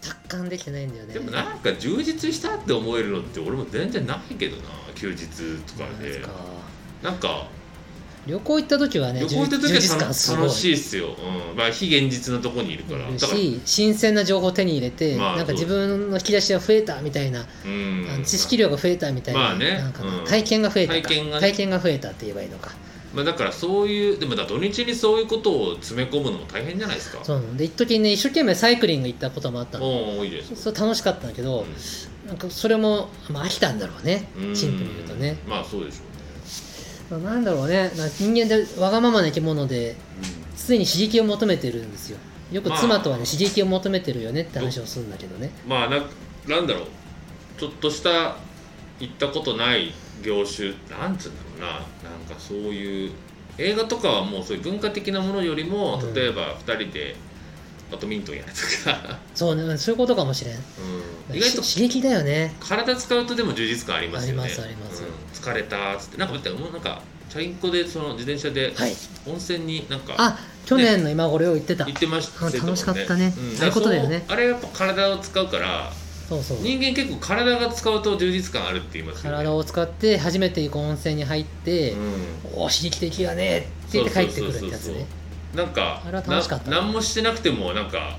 [0.02, 1.16] 達観できてないんだよね。
[1.16, 4.64] うんでもなんか充実したって思えるのって俺も全然ないけどな
[4.96, 5.28] 休日
[5.66, 6.20] とかで。
[6.20, 6.32] なんか。
[7.04, 7.48] なんか
[8.28, 10.46] 旅行行った時はね旅行行った時充実は感すごい。
[10.46, 11.58] 楽しいっすよ、うん。
[11.58, 13.18] まあ、非現実のとこにいるから。
[13.18, 18.24] し新鮮な情報を手に入れて、まあなんか自分の引き出しが増えたみたいな、うん。
[18.24, 19.72] 知識量が増えたみたいな,、まあね。
[19.72, 21.02] なんか体験が増えたか。
[21.02, 21.66] 体験がね。
[21.72, 22.72] が増えたって言えばいいのか
[23.13, 27.24] まあ、だからそういうでもだ土日にそういうことを詰め込むのも大変じゃないですか。
[27.24, 29.86] そうで一時ね一生懸命サイクリング行ったこともあったの
[30.24, 31.65] いいですそれ楽しかったんだけど、
[32.28, 34.30] なんかそれも、まあ、飽きたんだろうね。
[34.38, 34.56] うん。
[34.56, 37.17] シンプルに言うとね、まあそうでしょう。
[37.17, 37.91] ねまあなんだろうね。
[38.17, 42.17] 人間でわがままな生き物でうん常に刺激を求めてるんですよ。
[42.52, 45.52] よくまあ妻とはね、刺激を求めてるよねって話をするんだけどね。
[45.67, 46.04] まあな
[46.47, 46.84] なんだろう。
[47.58, 48.38] ちょっとした
[49.00, 49.93] 行ったことない
[50.24, 51.80] 業種なんつうんだろうななん
[52.28, 53.12] かそういう
[53.58, 56.13] 映画とかはもうそういう文化的なものよりもうん。
[56.13, 57.15] 例えば2人で
[57.91, 60.56] バドミントンやるとか、そうねそういうことかもしれん。
[60.56, 62.56] うん、意外とし刺激だよね。
[62.60, 64.43] 体使うとでも充実感ありますよね。
[64.43, 65.04] ありますあります。
[65.04, 65.10] うん。
[65.34, 66.17] 疲れたっつって。
[66.17, 68.93] なんか待ってもうなんかチャリンコでその自転車ではい。
[69.28, 73.34] 温泉になんかあ去年の今頃よう言ってた、行ってましたあ楽しかったね。
[73.38, 73.56] うん。
[73.58, 74.24] そういうことだよね。
[74.30, 75.91] あれやっぱ体を使うから
[76.32, 76.58] そうそう。
[76.60, 79.38] 人間結構体が使うと充実感あるって言いますよね。
[79.38, 82.13] 体を使って初めて行く温泉に入って、うん。
[82.54, 85.06] お刺激的だねって言って帰ってくるってやつね。
[85.54, 86.72] なんかあれは楽しかった。
[86.72, 88.17] な何もしてなくてもなんか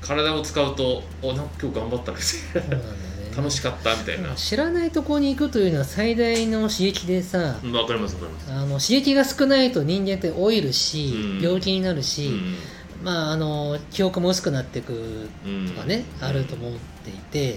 [0.00, 2.18] 体を使うとおなんか今日頑張ったね。
[2.18, 3.10] そうなんだよね。
[3.36, 4.34] 楽しかったみたいな。
[4.34, 8.50] 知らないとこに行くというのは最大の刺激でさ、うんわかりますわかります。
[8.50, 11.42] あの刺激が少ないと人間って老いるし、うん。
[11.42, 12.56] 病気になるし、うん
[13.02, 16.26] まああの記憶も薄くなっていくうんとかね、うん。
[16.26, 16.72] あると思っ
[17.04, 17.54] ていて、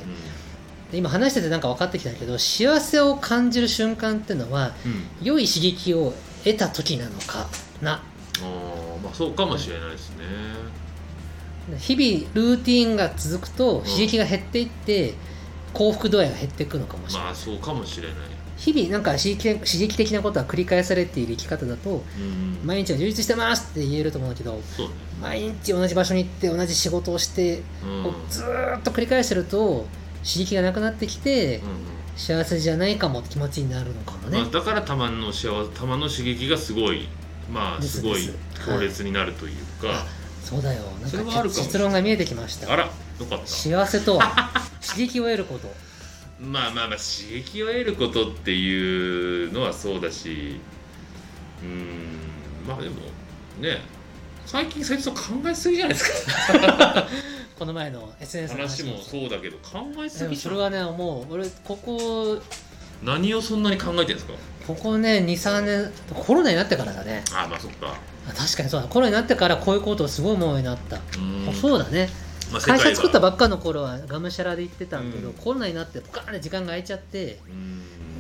[0.90, 4.74] うで今話しててなんか分かってきたけど幸せを感じる瞬間っていうのはんうん。
[5.22, 7.48] 良い刺激を得た時なのか
[7.82, 7.94] な。
[7.94, 10.24] あーまあそうかもしれないですね。
[11.78, 15.14] 日々ルーティンが続くと刺激が減っていって
[15.72, 18.18] 幸福度合いが減っていくのかもしれない、まあそうかもしれない。
[18.58, 28.14] 日々なんか刺激刺激的なことは繰り返されている生き方だとうん毎日は充実してますって言えると思うけどそうね毎日同じ場所に行って同じ仕事をしてうん。
[28.30, 29.88] ずーっと繰り返してると
[30.24, 31.76] 刺激がなくなってきてうんうん。
[32.16, 34.38] 幸せじゃないかもって気持ちになるのかもね。
[34.38, 37.08] まあ、だから玉の幸せ玉の刺激がすごい
[37.52, 38.30] まあですすごい
[38.66, 40.06] 強烈になるというか、あ
[40.44, 40.84] そうだよ。
[41.02, 42.72] なんそれはあるか結論が見えてきました。
[42.72, 42.90] あらよ
[43.28, 43.48] かった。
[43.48, 44.52] 幸せとは
[44.86, 45.74] 刺激を得ること。
[46.40, 50.60] まあまあまあ刺激を得ることっていうのはそうだし
[51.64, 52.68] うーん。
[52.68, 52.98] まあでも
[53.60, 53.82] ね
[54.46, 57.08] 最近斉藤さん考えすぎじゃないですか？
[57.58, 59.30] この前の SNS の話もそう。
[59.30, 62.42] だけど考えすぎそれはねもう俺ここ
[63.04, 64.34] 何をそんなに考えてるんですか？
[64.68, 67.24] ここね23年コロナになってからだね。
[67.34, 67.96] ああまあそっか。
[68.30, 68.88] あ確かにそうだ。
[68.88, 71.00] コロナになってからこういうことをすごい思うようになった、
[71.60, 72.10] そうだね。
[72.52, 75.34] まあ会社作ったばばっかの頃はがむしゃらで行ってたんだけど、うん。
[75.34, 77.40] コロナになってポカーンって時間が空いちゃって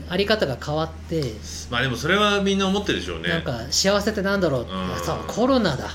[0.09, 1.23] あり方が変わって、
[1.69, 3.29] まあでもそれはみんな思ってるでしょうね。
[3.29, 4.67] なんか幸せってなんだろう。
[5.05, 5.89] そうコロナだ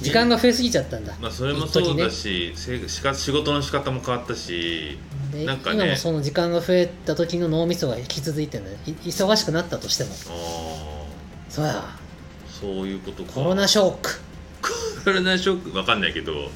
[0.00, 4.98] 時間が増えすぎちゃったんだ、まあそれもそうだし、せしか仕事の仕方も変わったし
[5.32, 5.76] でなんかね。
[5.76, 8.64] 今もその時間が増えた時の脳みそが引き続いてる
[9.04, 10.10] 忙しくなったとしても。
[10.10, 11.06] あ
[11.48, 11.74] そうや。
[11.76, 11.98] あ
[12.48, 13.32] そういうことか。
[13.32, 14.20] コロナショック。
[15.04, 15.76] コロナショック？
[15.76, 16.50] わかんないけど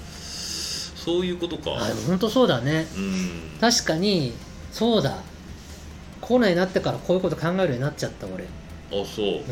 [0.96, 1.76] そういうことか。
[1.76, 2.86] あでも本当そうだね。
[2.96, 3.58] うん。
[3.60, 4.32] 確かに
[4.72, 5.22] そうだ。
[6.20, 8.48] コロナになってからこういうこと考えるようになっちゃった俺、あ
[9.04, 9.26] そう。
[9.26, 9.42] うん、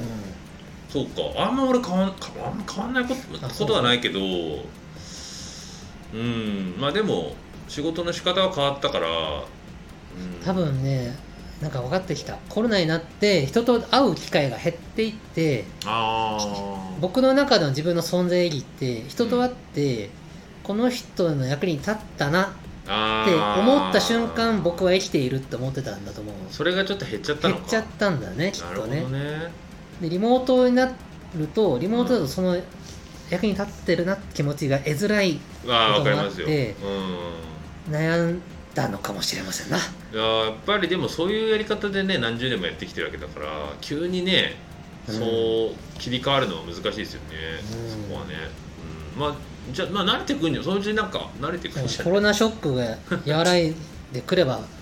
[0.92, 1.22] そうか。
[1.42, 6.74] あんま俺変わんかあんま変わんないことあことはないけどうん。
[6.78, 7.34] まあでも
[7.68, 11.16] 仕事の仕方は変わったから、うん、多分ね
[11.62, 12.36] なんか分かってきた。
[12.48, 20.10] コロナになって人と会う機会が減っていってああ僕の中での自分の存在意義って人と会って、
[20.64, 22.46] この人の役に立ったなっ
[22.84, 22.90] て
[23.60, 26.34] 思った瞬間僕は生きているって思ってたんだと思う。
[26.50, 27.60] それがちょっと減っちゃったのか。
[27.60, 29.52] 減っちゃったんだねきっなるほどとねね
[30.02, 32.60] でリモートになるとリモートだとその
[33.30, 36.74] 役に立ってるなって気持ちが得づらいことがあって
[37.88, 37.94] うん。
[37.94, 38.42] 悩ん
[38.74, 39.76] だのかもしれませんな。
[39.76, 39.80] い
[40.14, 43.46] ややっぱりでもそういうやり方でね何十年もやってきてるわけだから
[43.80, 44.56] 急にね
[45.08, 45.14] うん。
[45.14, 47.90] そう切り替わるのは難しいですよね、うん。
[47.90, 48.34] そこはね、
[49.14, 49.36] うん、まあ
[49.72, 50.64] じゃあまあ慣れてくんじゃん。
[50.64, 52.04] そのうちなんか慣れてくんじゃん。
[52.04, 53.74] コロナショックが和らい
[54.12, 54.64] でくればうん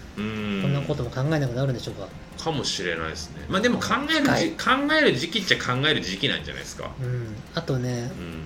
[0.63, 2.09] こんなことも考えなくなるんでしょうか、
[2.43, 3.45] かもしれないですね。
[3.49, 6.91] まあでも考えるはいじ、考える時期っちゃ考える時期なんじゃないですか。
[7.01, 8.43] うん、あとねうん。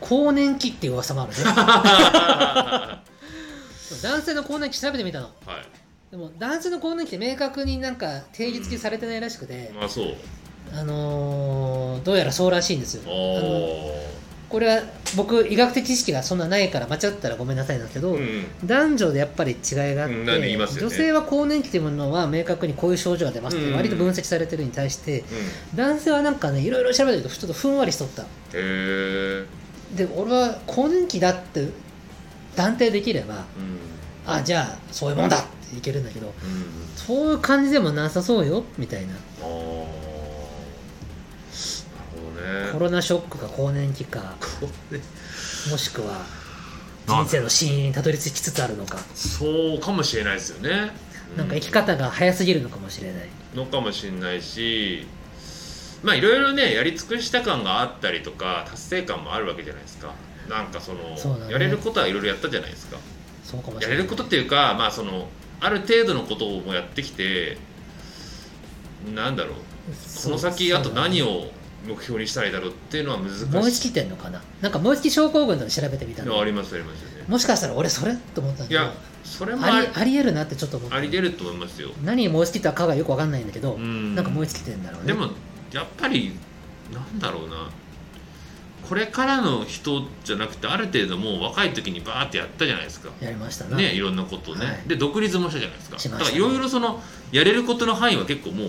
[0.00, 1.38] 更年期っていう噂もあるね。
[1.44, 3.02] は
[4.02, 5.26] 男性の更年期調べてみたの。
[5.26, 5.30] い。
[6.10, 10.14] でも男性の更年期って明確になんか定義付けされてないらしくて、まあそう。
[10.72, 13.02] あのーどうやらそうらしいんですよ。
[13.10, 14.06] おあのお
[14.48, 14.82] これは
[15.14, 18.46] 僕医学的知識がそんなないから間違ったらごめんなさいなんですけど、うん。
[18.64, 19.58] 男女でやっぱり違い
[19.94, 20.56] があって、ね。
[20.56, 23.74] 女性は更年期というものは明確にこういう症状が出ますってうん。
[23.74, 25.20] 割と分析されてるに対して、
[25.72, 25.76] うん。
[25.76, 28.24] 男性はなんかねいろいろ調べてるとちょっとふんわりしとった。
[28.52, 31.68] で俺は更年期だって
[32.56, 33.42] 断定できればうん。
[34.26, 36.32] あじゃあそういうもんだっていけるんだけどうん。
[36.96, 39.14] そういう感じでもなさそうよみたいな
[42.38, 42.72] ね。
[42.72, 44.34] コロナショックか更年期か。
[45.70, 46.24] もしくは
[47.06, 48.98] まあ人生の死因にたどり着きつつあるのか。
[49.14, 50.90] そうかもしれないですよね。
[51.36, 53.28] なんか生き方が早すぎるのかもしれない。
[53.54, 55.06] のかもしれないし
[56.02, 60.14] まあいろいろねやり尽くした感があったりとか達成感もあるわけじゃないですか。
[60.48, 61.00] なんかその
[61.46, 61.52] ね。
[61.52, 62.98] やれることはいろいろやったじゃないですか。
[63.44, 63.96] そうかもしれない。
[63.96, 65.28] やれることっていうかまあその
[65.60, 67.58] ある程度のことをもやってきて
[69.14, 69.54] なんだろう。
[70.22, 71.50] この先あと何をを
[71.88, 73.46] 目標にしたらいいだろうっていうのは難しい。
[73.46, 74.42] 燃え尽きてんのかな？
[74.60, 76.40] なんか燃え尽き症候群とか調べてみたの？
[76.40, 77.24] ありますありますよね。
[77.26, 78.14] もしかしたら俺それ？
[78.34, 78.80] と思ったんだけど。
[78.80, 78.92] いや
[79.24, 80.96] それもありありえるなってちょっと思った。
[80.96, 81.90] あり出ると思いますよ。
[82.04, 84.14] 何に燃え尽きたかがよくわかんないんだけど、うん。
[84.14, 85.08] なんか燃え尽きてんだろうね。
[85.08, 85.30] でも
[85.72, 86.32] やっぱり
[86.92, 87.70] なんだろうな。
[88.88, 93.10] これからの人じゃなくてある程度もう若い時にバーってやったじゃないですか。
[93.20, 94.82] やりましたな、ねいろんなことをね、はい。
[94.86, 95.98] で独立もしたじゃないですか。
[95.98, 98.68] しましだからいろいろそのやれることの範囲は結構もう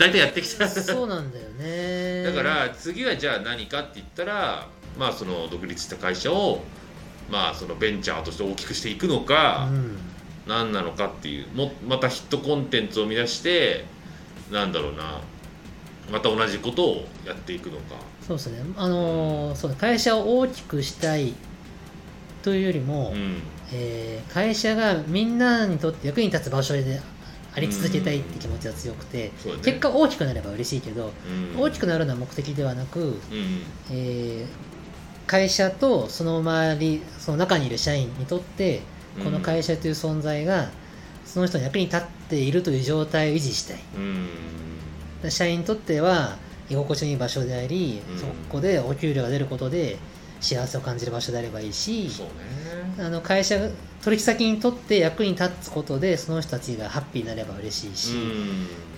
[0.00, 0.66] 大体やってきた。
[0.66, 2.24] そうなんだよね。
[2.24, 4.66] だから次はじゃあ何かって言ったら
[4.98, 6.62] まあその独立した会社を
[7.30, 9.98] まあそのベンチャーとして大きくしていくのか、うん。
[10.48, 13.84] 何なのかっていうもまたヒットコンテンツを生み出して
[14.50, 15.20] なんだろうな
[16.10, 17.96] また同じことをやっていくのか。
[18.26, 18.62] そうですね。
[18.76, 21.34] あのーそう会社を大きくしたい
[22.42, 23.42] というよりも、うん。
[23.72, 27.00] えー会社がみんなにとって役に立つ場所で
[27.54, 29.64] あり続けたいって気持ちが強くて、そうだね。
[29.64, 31.12] 結果大きくなれば嬉しいけど、
[31.56, 31.60] うん。
[31.60, 33.16] 大きくなるのは目的ではなく、うん
[33.90, 34.70] えー
[35.30, 38.80] 会社とその周りその中にいる社員にとって
[39.22, 40.70] この会社という存在が
[41.24, 43.78] その人の役に立っているという状態を維持したい。
[45.22, 45.30] うん。
[45.30, 46.36] 社員にとっては
[46.68, 48.18] 居心地のいい場所であり、うん。
[48.18, 49.98] そこでお給料が出ることで
[50.40, 53.04] 幸せを感じる場所であればいいしね。
[53.04, 53.56] あの会社
[54.02, 58.14] 取引先にとって役に立つことでその人たちがハッピーになれば嬉しいし、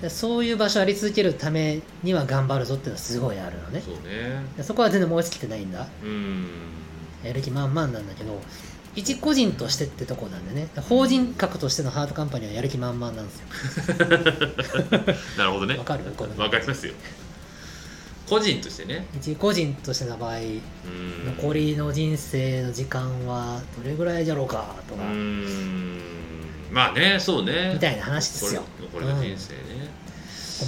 [0.00, 3.80] でそういう場所あり続けるためには頑張るぞっていうのはすごいあるのね。
[3.84, 4.44] そうね。
[4.56, 5.88] でそこは全然燃え尽きてないんだ。
[6.04, 6.46] うん。
[7.24, 8.40] やる気満々なんだけど
[8.94, 10.68] 一個人としてってとこなんでね。
[10.88, 13.96] 法人格としてのハートカンパニーはやる気満々なんですよ。
[15.38, 15.76] なるほどね。
[15.78, 16.04] わかる？
[16.38, 16.92] わかりますよ
[18.32, 19.06] 個人としてね。
[19.14, 21.36] 一個人としての場合うん。
[21.36, 25.98] 残りの人生の時間はどれぐらいじゃろうかとうか、ん。
[26.70, 27.72] まあねそうね。
[27.74, 28.62] みたいな話ですよ。
[28.92, 29.60] これが人生ね、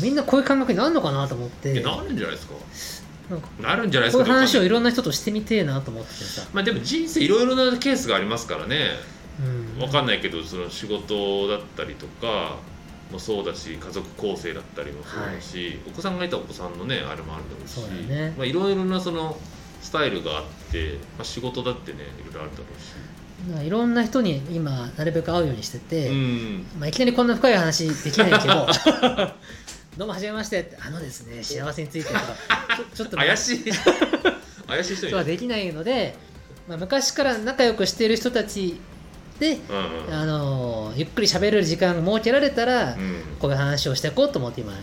[0.02, 1.80] みんなこういう感覚になるのかなと思って。
[1.80, 2.54] なるんじゃないですか。
[3.30, 8.90] なんかなるんじゃないですかこういう話をいろんなな人としてみてえなと思っててさ、まあでも人生いろいろなケースがありますからね。
[9.76, 12.58] うん、わかんないけどその仕事だったりとか
[13.14, 19.38] もそうだし家族構成だったりもそうだし、お子さんがいたらお子さんのねあれもあるだろうしいろいろなその
[19.80, 22.64] スタイルがあって、まあ、仕事だってねいろいろあるだろ
[23.56, 26.66] うし、いろんな人に今なるべく会うようにしてて、うん。
[26.78, 28.66] まあ、いきなりこんな深い話できないけど
[29.96, 32.20] どうもはじめましてってあのですね幸せについてとか
[32.94, 33.64] ちょっと怪しい。
[34.66, 36.16] 怪しい人はできないので、
[36.66, 38.80] まあ、昔から仲良くしている人たち
[39.38, 40.14] で、うんうん。
[40.14, 43.22] あのゆっくり喋れる時間が設けられたら、うん。
[43.38, 44.78] こういう話をしていこうと思って今や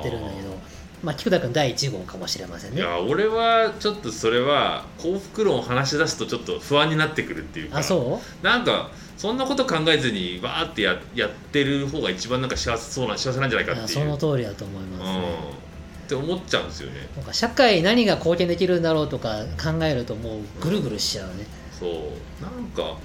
[0.00, 0.56] ってるんだけど
[1.02, 2.80] まあ菊田君第1号かもしれませんね。
[2.80, 7.78] いや俺はちょっとそれは幸福論を話し出すとちょっと不安になってくるっていうか。
[7.78, 8.44] あそう？
[8.44, 13.84] なんかそんなこと考えずにわーってややってる方が一番なんか幸せそうな幸せなんじゃないかっていう。
[13.84, 15.18] あその通りだと思います、ね。
[15.18, 17.08] うん、って思っちゃうんですよね。
[17.16, 21.46] なんか社会に何が貢献できるんだろうとか考えるともうぐるぐるしちゃうね、
[21.78, 21.90] そう。
[22.42, 22.98] なんか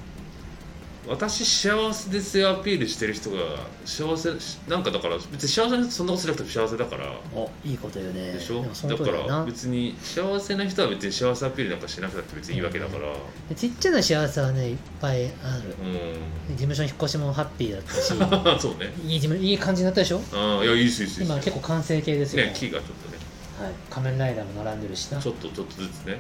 [1.08, 3.38] 私幸せですよアピールしてる人が
[3.86, 4.30] 幸せ
[4.70, 7.06] なんかだから別に幸せな人そんなことしなくても幸せだから。
[7.34, 8.34] おいいこと言うね。
[8.34, 8.64] でしょ？
[8.64, 13.08] だから別に幸せな人は別に幸せアピールなんかしなくたって別にいいわけだから。
[13.50, 15.70] でちっちゃな幸せはねいっぱいある。
[15.72, 18.14] う事務所に引っ越しもハッピーだったし。
[18.14, 18.18] ん
[18.62, 18.94] そうね。
[19.06, 20.22] いい事務いい感じになったでしょ？
[20.34, 22.54] ああいやいいですいいです今結構完成形ですよ、ね。
[22.56, 23.18] 木がちょっとね。
[23.60, 25.20] はい、仮面ライダーも並んでるしな。
[25.20, 26.20] ちょっとちょっとずつね、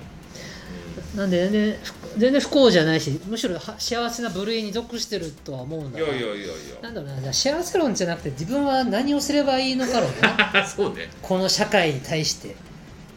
[1.15, 6.47] なんで全然不全然不幸じゃないしむしろは幸せな部類に属してるとは思うんうん、だがいやいやいやい
[6.81, 7.33] なんだろうな。
[7.33, 11.09] 幸せ論じゃなくて自分は何をすればいいのかろうなやそうね。
[11.21, 12.55] この社会に対して。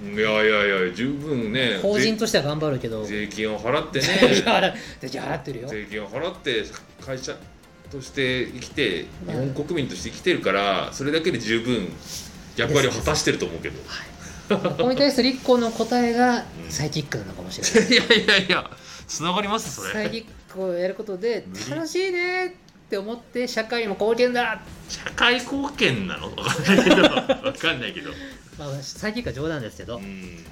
[0.03, 1.79] いやいやいや十分ね。
[1.81, 3.05] 法人としては頑張るけど。
[3.05, 4.07] 税税金を払ってね。
[4.45, 5.69] 払 税金払ってるよ。
[5.69, 6.65] 税金を払って
[7.01, 7.35] 会社
[7.91, 9.37] として生きてまあ。
[9.37, 11.89] 日本国民として生きてるからそれだけで十分
[12.57, 13.81] 役割を果たしてると思うけど
[14.49, 17.91] ここに対する一個の答えがサイキックなのかもしれない。
[17.93, 18.71] いやいやいや
[19.07, 19.93] つながりますそれ。
[19.93, 21.71] サイキックをやることで無理。
[21.71, 22.51] 楽しいねっ
[22.91, 26.27] て思って社会にも貢献だ、社会貢献なの？
[26.37, 27.03] わかんないけど。
[27.03, 28.11] わかんないけど、
[28.59, 30.45] まあ、サイキックは冗談ですけど、っうん。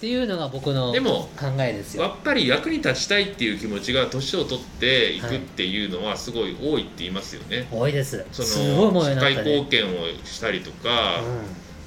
[0.00, 2.02] ていうのが僕のでも考えですよ。
[2.02, 7.66] やっぱり役に立ちたいっていう気持ちが年を取っていくっていうのはすごい多いって言いますよね。
[7.70, 8.24] 多いです。
[8.30, 9.58] そのすごいものに社会なったね。
[9.60, 11.22] 貢献をしたりとか、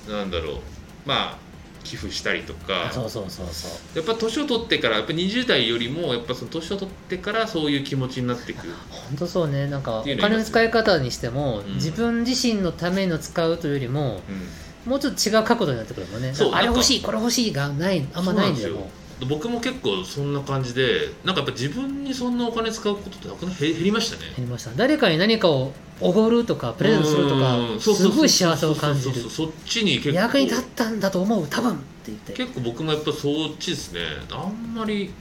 [0.08, 0.58] うなんだろう。
[1.06, 1.49] まあ
[1.84, 2.90] 寄付したりとか。
[2.90, 3.98] ん、そうそうそうそう。
[3.98, 8.74] やっぱ年を取ってからやっぱ20代よりもやっぱその年を取ってからそういう気持ちになってくる。
[8.90, 9.68] 本当そうね。
[9.68, 11.76] なんかお金の使い方にしても、うん。
[11.76, 14.92] 自分自身のための使うというよりもうん。
[14.92, 16.34] もうちょっと違う角度になってくるもんね。
[16.52, 18.88] あれ欲しいこれ欲しいがないあんまないんだよ
[19.28, 24.32] 僕も結構そんな感じでなんかやっぱ自分にそんなお金使うことってなくな減減りましたね。
[24.34, 24.72] う減りました。
[24.76, 29.30] 誰かに何かをおごるとかプレゼントするとかうんすごい幸せを感じる。
[29.30, 30.16] そっちに結構。
[30.16, 34.02] 役に立ったんだと思う多分って言って結構僕もやっぱそっちですね。
[34.32, 35.12] あんまり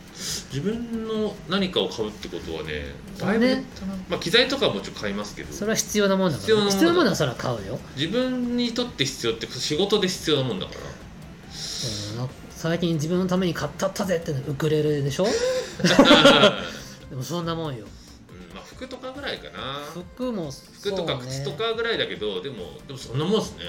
[0.52, 5.52] 自分の何かを買うってことはねだいぶね減ったな、まあ機材とかはもちろん買いますけど。
[5.52, 10.80] それは必要なもんだから、必要なもんだ必要なものはそれは買うよ、自分にとって必要って仕事で必要なもんだから。
[10.80, 15.26] うん最近自分のために買ったったぜってのウクレレでしょ？
[17.08, 17.84] でもそんなもんよ。
[18.30, 19.80] うんまあ服とかぐらいかな。
[19.92, 23.64] 服も服とか靴とかぐらいだけど、でもでもそんなもんですね。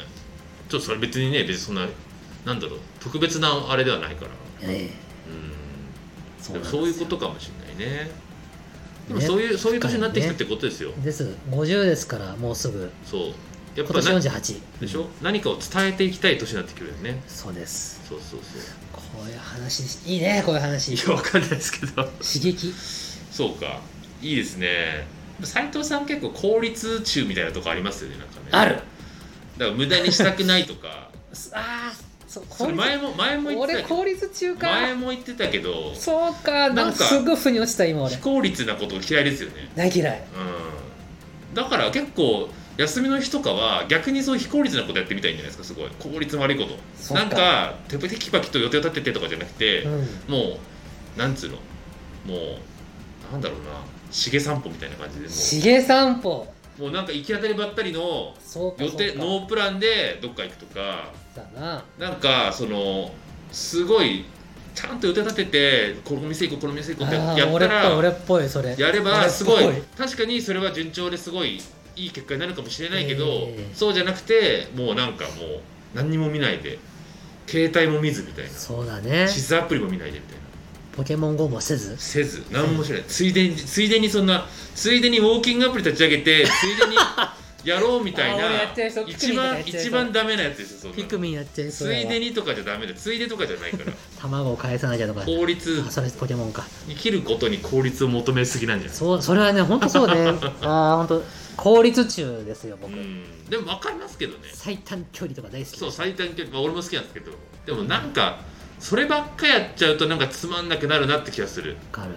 [0.70, 1.86] ちょっとそれ別にね別にそんな
[2.46, 2.80] なんだろう。
[3.00, 4.32] 特別なあれではないから。
[4.64, 6.54] ええうん。
[6.54, 8.10] でもそういうことかもしれないね。
[9.08, 11.36] でもねそういうそういう年になってきたってことですよ、です。
[11.52, 12.90] 50ですからもうすぐ。
[13.06, 13.34] そう
[13.80, 17.22] やっ今年ぱな48でしょ、何かを伝えていきたい年になってくるよね。
[17.30, 18.02] そうです。
[18.10, 18.62] そうそうそう。
[18.92, 20.96] こういう話いいねこういう話。
[20.96, 22.04] いやわかんないですけど。
[22.04, 22.74] 刺激。
[23.32, 23.80] そうか。
[24.22, 25.08] いいですね。
[25.44, 28.48] 斉藤さん結構効率中みたいなとこありますよねなんかね。
[28.52, 28.76] ある。
[29.58, 31.10] だから無駄にしたくないとか。
[31.54, 34.68] あーそう前も前も言ってた俺効率中か。
[34.68, 35.96] 前も言ってたけど。
[35.96, 38.16] そうかなんかかすぐ腑に落ちた今俺。
[38.16, 39.72] 非効率なこと嫌いですよね。
[39.74, 40.24] 大嫌い。
[41.52, 41.56] うん。
[41.56, 42.50] だから結構
[42.80, 45.90] 休みの日とかは逆にそういう非効率なことやってみたいんじゃないですかすごい。
[46.00, 47.14] 効率悪いこと。
[47.14, 50.00] なんかテキパキと予定を立ててとかじゃなくて、うん。
[50.30, 50.60] も
[51.18, 51.58] うなんつうの。
[52.26, 53.84] もうなんだろうな。
[54.12, 56.48] しげ散歩みたいな感じでもしげ散歩。
[56.80, 58.00] うもうなんか行き当たりばったりの
[58.78, 61.12] 予定ノープランでどっか行くとか。
[61.36, 61.84] だな。
[62.00, 63.12] なんかその
[63.52, 64.24] すごい
[64.74, 68.74] ちゃんと予定立ててこの店行こうこの店行こうってあやったらー俺っぽい俺っぽいそれ。
[68.80, 69.66] やればすごい。
[69.98, 71.60] 確かにそれは順調ですごい
[72.04, 73.70] いい結果になるかもしれないけど、ええ。
[73.74, 75.62] そうじゃなくてもうなんかもう
[75.94, 76.80] 何にも見ないで
[77.48, 78.52] 携帯も見ずみたいな。
[78.52, 79.28] そうだね。
[79.28, 80.40] 地図アプリも見ないでみたいな。
[80.96, 81.96] ポケモン GO もせず？
[81.98, 82.44] せず。
[82.52, 83.04] 何もしない。
[83.08, 84.46] ついでについでにそんな
[84.76, 86.96] ついでにウォーキングアプリ立ち上げてついでに
[87.64, 88.44] やろうみたいな
[89.08, 93.92] 一番一番ダメなやつですよピクミンやっちゃいそうついでにとかじゃダメだついでとかじゃないから。
[94.22, 95.22] 卵を返さなきゃとか。
[95.26, 95.84] 効率。
[95.88, 96.66] あそれポケモンか。
[96.88, 98.98] 生きることに効率を求めすぎなんじゃない？
[98.98, 100.30] そうそれはね本当そうね。
[100.62, 101.24] ああ本当
[101.60, 103.50] 効率厨ですよ僕、うん。
[103.50, 104.50] でも分かりますけどね。
[104.54, 107.32] 最短距離とか大好きそう最短距離、まあ、俺も好きなんですけど。
[107.66, 108.40] でもなんか
[108.80, 111.74] そればっかやっちゃうとなんかつまんなくなるなって気がする。
[111.74, 112.12] わかる。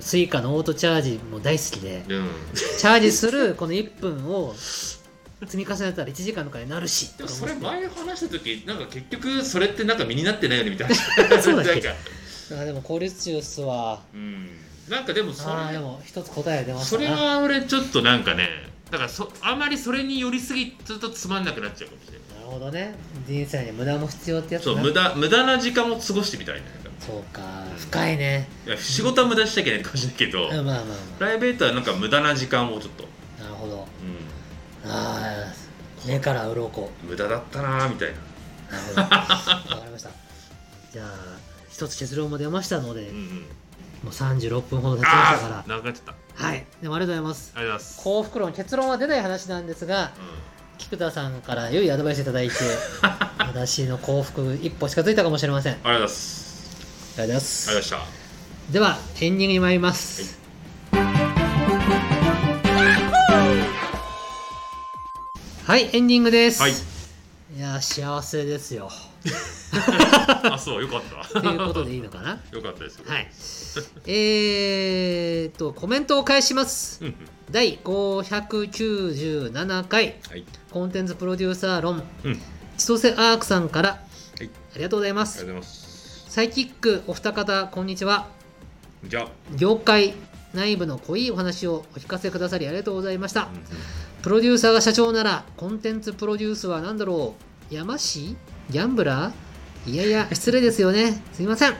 [0.00, 2.04] Suica のオートチャージも大好きで。
[2.08, 7.16] うん、うん、チャージするこの1分を積み重ねたら1時間とかになるし。
[7.16, 10.94] でもそれ前話した時なんか結局それってなんか身になってないよねみたいな。
[11.40, 11.80] そうだっけ？
[11.80, 12.62] なんか。
[12.62, 14.02] あでも効率厨っすわ。
[14.12, 14.50] うん
[14.90, 18.48] なんかでもそれでも一つ答え出ましたそれなは俺ちょっとなんかね
[18.90, 22.20] だからそあまりそれに寄りすぎるとつまんなくなっちゃうかもしれない。
[22.40, 22.94] なるほどね。
[23.24, 26.62] 人生に無駄も必要ってやつなそう無駄無駄な時間を過ごしてみたいね
[26.98, 27.40] そうか。
[27.78, 28.48] 深いね。
[28.66, 30.50] いや仕事は無駄しちゃいけないかもしれないけど、うん。
[30.50, 33.04] まあまあまプライベートはなんか無駄な時間をちょっと、
[33.38, 33.76] あなるほど。
[33.76, 33.78] う
[34.86, 36.80] ああ目から鱗。
[36.80, 38.16] ん、無駄だったなーみたいな。
[38.16, 39.00] なるほど。
[39.02, 40.10] わかりました。
[40.92, 41.06] じゃあ
[41.70, 43.46] 一つ結論も出ましたので、うんうん
[44.02, 45.56] もう36分ほど経ちましたから。
[45.56, 46.44] ああ長くなっちゃった。
[46.44, 46.66] はい。
[46.80, 47.52] でもありがとうございます。
[47.54, 50.08] ありがとうございます、幸福論結論は出ない話なんですがう
[50.78, 52.54] 菊田さんから良いアドバイスいただいて
[53.38, 55.72] 私の幸福一歩近づいたかもしれません。
[55.72, 56.60] ありん、ありがとうございます。
[57.16, 57.70] がとうございます。
[57.70, 58.20] ありがとうございまし
[58.70, 60.38] ではエンディングに参ります、
[65.64, 66.99] はい、エンディングです、はい
[67.56, 68.88] いや幸せですよ。
[70.42, 71.40] た あそうよかった。
[71.40, 72.40] ということでいいのかな？
[72.52, 72.98] よかったです。
[72.98, 73.28] よはい。
[74.06, 77.02] えーっとコメントを返します。
[77.50, 80.14] 第597回。
[80.28, 80.44] はい。
[80.70, 82.04] コンテンツプロデューサー論。
[82.24, 82.40] うん。
[82.78, 83.88] 千歳アークさんから。
[83.90, 83.98] は
[84.44, 84.50] い。
[84.74, 86.24] ありがとうございまありがとうすございます。
[86.28, 88.28] サイキックお二方こんにちは。
[89.04, 90.14] じゃあ、業界
[90.54, 93.42] 内部の濃いお話をお聞かせくださりありがとうございました。
[93.42, 93.62] うんうん
[94.22, 97.34] プロデューサーが社長ならコンテンツプロデュースは何だろ
[97.70, 97.74] う？
[97.74, 98.36] 山師？
[98.68, 99.90] ギャンブラー？
[99.90, 101.22] いやいや失礼ですよね。
[101.32, 101.74] すいません。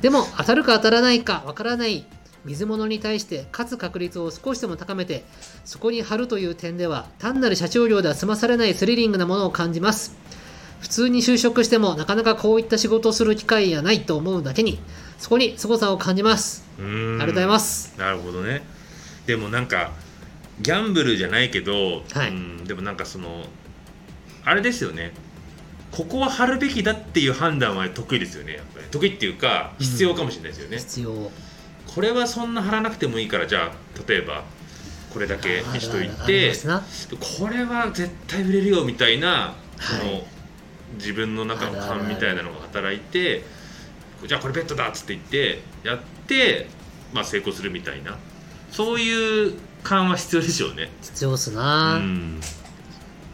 [0.00, 2.06] でも当たるか当たらないかわからない。
[2.46, 5.24] 水物に対して勝つ確率を少しでも高めて
[5.64, 10.16] そこに貼るという点では単なる社長業では済まされないスリリングなものを感じます。
[10.80, 14.78] 普通に就職してもなかなかこういった仕事をする機会がないと思うだけに
[15.18, 16.64] そこに凄さを感じます。
[16.78, 17.20] うーん。
[17.20, 17.94] ありがとうございます。
[17.98, 18.62] なるほどね。
[19.26, 19.92] でもなんか
[20.60, 22.28] ギャンブルじゃないけど、はい。
[22.28, 23.44] うんでもなんかその
[24.44, 25.12] あれですよね。
[25.90, 28.86] ここは貼るべきだっていう判断は得意ですよねやっぱり。
[28.90, 31.30] 得意っていうか必要かもしれないですよね、必要。
[31.86, 34.44] これはそんな貼らなくてもいいからじゃあ例えば
[35.12, 36.52] これだけにしといて
[37.38, 40.24] これは絶対売れるよみたいなその、はい
[40.98, 43.42] 自分の中の勘みたいなのが働いて
[44.26, 46.68] じゃあこれベッドだっつって言ってやって、
[47.12, 48.16] まあ、成功するみたいな。
[48.70, 49.54] そういう
[49.84, 50.90] 勘は必要でしょうね。
[51.02, 52.40] 必要っすうな、ん、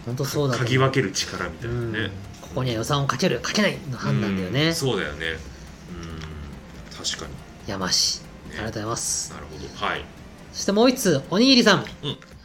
[0.05, 2.11] 本当そうだと思う嗅ぎ分ける力みたいなうんね。
[2.43, 5.27] ここには予算をかけるかけないの判断だよね、うんそうだよね。
[5.29, 7.33] うん、確かに。
[7.67, 9.87] 山氏ねありがとうございますなるほど。
[9.87, 9.95] はい。
[9.95, 10.05] あり
[10.53, 11.87] そしてもう一つおにぎりさん、うんあ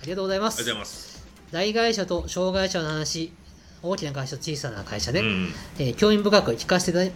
[0.04, 1.26] りがとうございますがとうございます。
[1.52, 3.34] 大会社と障害者の話
[3.82, 7.12] 大きな会社と小さな会社で、うん、えー興味深く聞かせて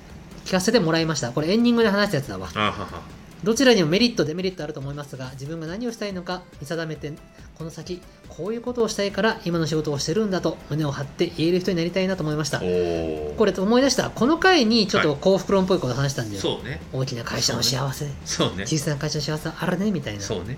[0.46, 3.19] 聞かせてもらいましたこれエンディングで話したやつだわあはは。
[3.44, 7.14] どちらにもメリットデメリットあると思いますが自分が何をしたいのか見定めて
[7.58, 12.60] この先こういうことをしたいから今の仕事をしてるんだと胸を張って言える人になりたいなと思いました。
[12.60, 15.18] これ思い出したこの回にちょっとはい。
[15.20, 16.82] 幸福論っぽいこと話したんだよ、そうね。
[16.94, 18.66] 大きな会社の幸せ、そうね。
[18.66, 20.22] 小さな会社の幸せあるねみたいな。
[20.22, 20.58] そうね。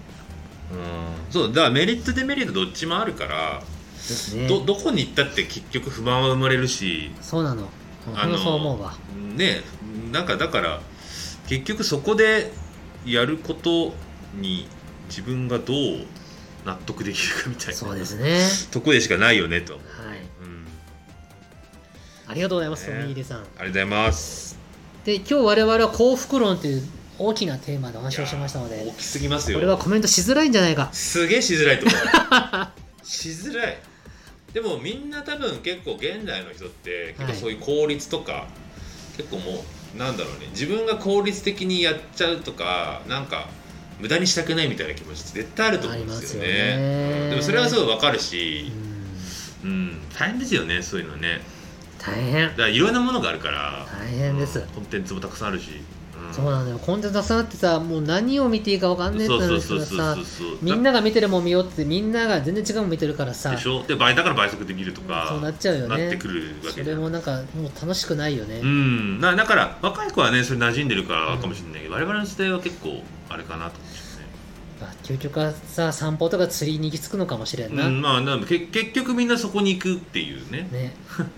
[0.72, 0.78] うん、
[1.32, 3.62] そうだからメリットデメリットどっちもあるから、
[4.36, 4.48] ね。
[4.48, 7.12] どどこに行ったって結局不満は生まれるし。
[7.22, 7.70] そうなの。
[8.16, 8.94] あ本当そう思うわ。
[9.36, 9.62] ね
[10.12, 10.82] なんかだから
[11.48, 12.52] 結局そこで
[13.06, 13.93] やること
[14.36, 14.68] に
[15.08, 16.06] 自分がどう
[16.66, 17.74] 納得できるかみたいな。
[17.74, 18.39] そうですね。
[18.72, 19.82] とこでしかないよねと、はい。
[20.43, 20.68] うん、
[22.28, 22.99] ありがとうございます、ね。
[22.99, 23.39] おにぎりさん。
[23.39, 24.60] ありがとうございます。
[25.06, 26.84] で、今日我々は幸福論という
[27.18, 29.58] 大きなテーマでお話をしましたので、大きすぎますよ。
[29.58, 30.89] これはコメントしづらいんじゃないか。
[30.93, 32.68] すげえしづらいと思う。
[33.04, 33.78] しづらい。
[34.54, 38.47] でもみんな多分結構現代の人って結構そういう効率とか、
[39.18, 39.64] 結構もう
[39.98, 40.48] なんだろうね。
[40.52, 43.48] 自分が効率的にやっちゃうとかなんか
[44.00, 46.48] 無駄にしたくないみたいな気持ちって絶対あると思うんですよね。
[46.48, 48.72] ねうんでもそれはすごいわかるうし、
[49.64, 49.68] ん。
[49.68, 51.42] うん、大変ですよねそういうのね。
[52.00, 52.50] 大変。
[52.50, 53.86] だからいろんなものがあるから。
[53.92, 54.60] 大変です。
[54.60, 54.66] うん。
[54.68, 56.01] コンテンツもたくさんあるし、うん
[56.34, 56.80] そうなんだよ。
[56.80, 60.58] コンテンツたくさんあってさもう何を見ていいか分かんねえってなるけどそうそうそうさそうそう。
[60.62, 63.84] みんなが見てるもん見ようってみんなが全然違うもん見てるからさでしょ？
[63.84, 65.98] で倍だから倍速で見るとかそうなっちゃうよね。
[66.04, 66.98] なってくるわそけじゃん。
[66.98, 69.20] れもなんかもう楽しくないよね、うん。
[69.20, 73.92] なだから若い子はねそれ馴染んでるからかもしれないけど、我々の時代は結構あれかなと思う
[75.04, 80.68] 究極はさ散歩とか釣りに行き着くのかもしれんな、うん、まあ結局みんなそこに行くっていうね。
[80.72, 80.94] ね。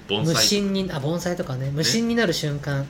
[0.10, 1.72] 無 盆栽心にあ盆栽とかね。
[1.74, 2.86] 無心になる瞬間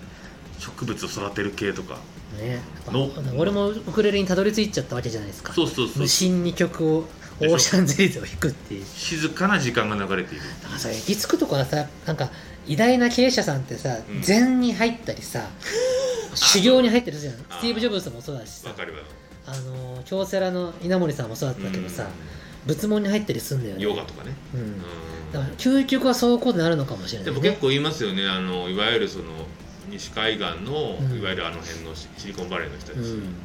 [0.64, 2.00] 植物を育てる系とか。
[2.40, 2.62] ね。
[2.88, 3.10] の。
[3.38, 5.54] 俺もウクレレにたどり着いちゃったわけじゃないですか。
[5.54, 6.00] そうそうそう。
[6.00, 7.06] 無心に曲を
[7.42, 8.86] オーシャンゼリーゼを弾くっていう。
[8.86, 10.44] 静かな時間が流れている。
[10.62, 12.30] だからさ行き着くとこはさなんか
[12.66, 14.22] 偉大な経営者さんってさ、うん。
[14.22, 15.48] 禅に入ったりさ
[16.34, 17.46] 修行に入ったりするじゃん。
[17.50, 18.70] あスティーブ・ジョブズもそうだしさ。
[18.70, 19.00] わかるわ。
[19.46, 22.08] あの京セラの稲森さんもそうだったけどさ、
[22.66, 23.84] 仏門に入ったりすんだようんね。
[23.84, 24.62] ヨガとかね、うん。
[24.62, 24.82] うん。
[25.34, 28.26] だから究極はそういうことになるのかもしれない、ね、でも結構言いますよね。
[28.28, 29.26] あのいわゆるその
[29.90, 31.20] 西海岸の、うん。
[31.20, 33.00] いわゆるあの辺のシシリコンバレーの人たち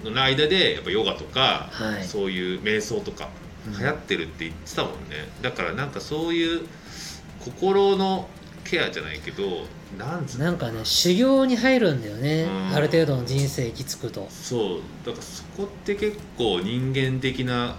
[0.04, 0.14] うん。
[0.14, 2.04] の間でやっぱヨガとか、はい。
[2.04, 3.28] そういう瞑想とか
[3.66, 3.78] うん。
[3.78, 6.66] 流行ってるって言ってたもんね、だからなんかそういう
[7.40, 8.28] 心の
[8.64, 9.64] ケアじゃないけど
[9.98, 10.50] なんな。
[10.50, 12.74] んかね修行に入るんだよね、うん。
[12.74, 14.26] ある程度の人生行き着くと。
[14.30, 14.80] そう。
[15.06, 17.76] だからそこって結構人間的な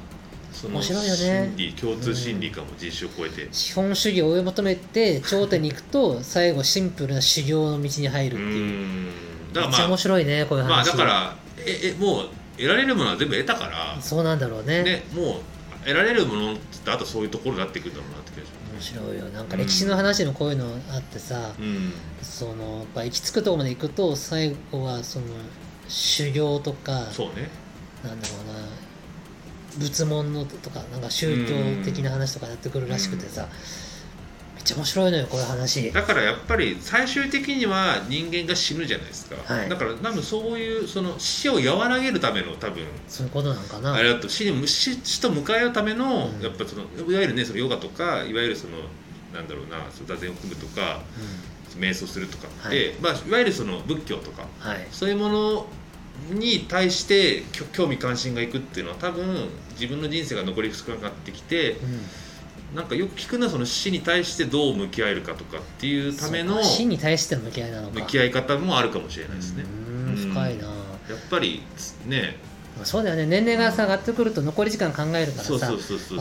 [0.52, 1.18] その面白いよね。
[1.18, 3.48] 心理共通心理かも、人種を超えて。
[3.52, 9.54] 資本主義を追い求めて頂点に行くと最後シンプルな修行の道に入るうっていう、ん。
[9.54, 11.36] だからめっちゃ面ま白いねこういうあまあ話、だから
[11.66, 14.02] ええもう得られるものは全部得たから。
[14.02, 14.84] そうなんだろうね。
[14.84, 15.42] ねもう
[15.86, 18.46] 得られるものってあとそういうところになってくるんだろうなって気が
[18.82, 19.26] し面白いよ。
[19.30, 21.94] なんか歴史の話のこういうのあってさ、うん。
[22.22, 25.26] そのやっぱ行き着くところまで行くと最後はその
[25.88, 27.50] 修行とかそうね。
[28.04, 28.89] なんだろうな
[29.78, 33.48] 仏門のとかなんか宗教的な話とかやってくるらしくてさ、
[34.56, 35.92] めっちゃ面白いのよこういう話。
[35.92, 39.70] だからやっぱり最終的には人間が死ぬじゃないですか、はい。
[39.70, 43.94] だから多分そういうその死を和らげるための多分そういうことなのかな。
[43.94, 46.42] あれだと死に死死と向かい合うための、うん。
[46.42, 48.78] やっぱそのいわゆるねそのヨガとかいわゆるその
[49.34, 51.02] なんだろうなその座禅を組むとか
[51.78, 52.90] 瞑想するとかって、はい。
[52.90, 54.88] いまあ、いわゆるその仏教とかうん、はい。
[54.92, 55.68] そういうもの
[56.32, 57.44] に対して
[57.74, 61.78] 興味関心がいくっていうのは多分自分の人生が残り少なくなってきて
[62.72, 68.00] うん、なんかよく聞くのはその死に対してどう向き合えるかとかっていうための死に対しての向き合いなのか。
[68.02, 69.64] 向き合い方もあるかもしれないですね。
[69.64, 70.16] うーん。
[70.16, 70.74] 深いな、やっ
[71.30, 71.64] ぱり
[72.08, 72.38] ね。
[72.76, 73.26] まあそうだよね。
[73.26, 75.50] 年齢がさ上がってくると残り時間考えるからさ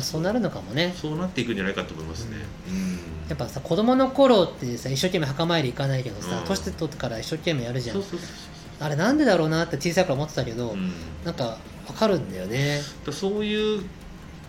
[0.03, 0.95] そうなるのかもね。
[0.97, 2.37] そうなっていくんじゃないかと思いますね。
[2.69, 2.99] うん。
[3.29, 6.45] やっぱさ子供の頃ってさ一生懸命墓参り行かないけどさうん。
[6.47, 7.97] 年取ってから一生懸命やるじゃん。
[7.97, 8.29] そうそうそう
[8.81, 10.77] あれなんでだろうなって小さい頃思ってたけど、そう。
[10.77, 10.93] うん。
[11.25, 12.81] なんかわかるんだよね。
[13.05, 13.85] だそういう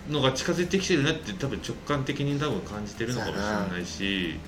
[0.09, 4.39] のが近づいてきてるなって多分直感的に多分感じてるのかもしれないし、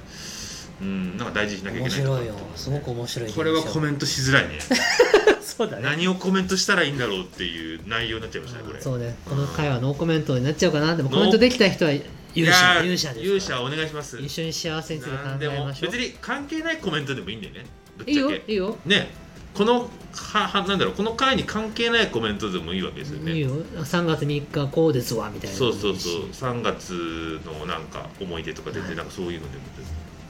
[0.81, 2.35] うん、なんか大事にしなきゃい面けないとか白いよ。
[2.55, 4.59] すごく面白いこれはコメントしづらいね。
[5.41, 5.83] そうだね。
[5.83, 8.81] 何をコメントしたらいいんだろうっていう内容になっちゃいましたねこれ。
[8.81, 9.15] そうね。
[9.25, 14.17] この回はノーコメントになっちゃうかなでもコメントできた人は勇者ー勇者です勇者お願いします。
[14.19, 15.91] 一緒に幸せについて考なんでもえましょう。
[15.91, 17.65] 別に関係ないコメントでもいいんだよね。
[17.97, 18.77] ぶっいいよいいよ。
[18.85, 19.09] ね
[19.53, 23.33] このははなんだろうこの回に関係ないコメントでもいいわけですよね。
[23.33, 23.49] いいよ。
[23.75, 25.55] 3月3日こうですわみたいな。
[25.55, 26.23] そうそうそう。
[26.31, 29.63] 3月のなんか思い出とか全然なんかそういうのでも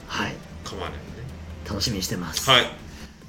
[0.06, 0.34] はい。
[0.64, 1.26] 構わないんでね。
[1.68, 2.48] 楽しみにしてます。
[2.50, 2.66] はい。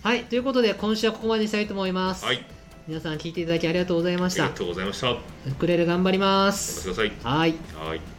[0.03, 2.45] はい、ということで今週はここまでにしたいと思います、はい。
[2.87, 4.43] 皆さん聞いていただきありがとうございました。
[4.43, 5.11] ありがとうございました。
[5.11, 5.19] おウ
[5.57, 7.11] クレレ頑張りま待ちすください。
[7.23, 7.55] はい。
[7.75, 8.12] はい。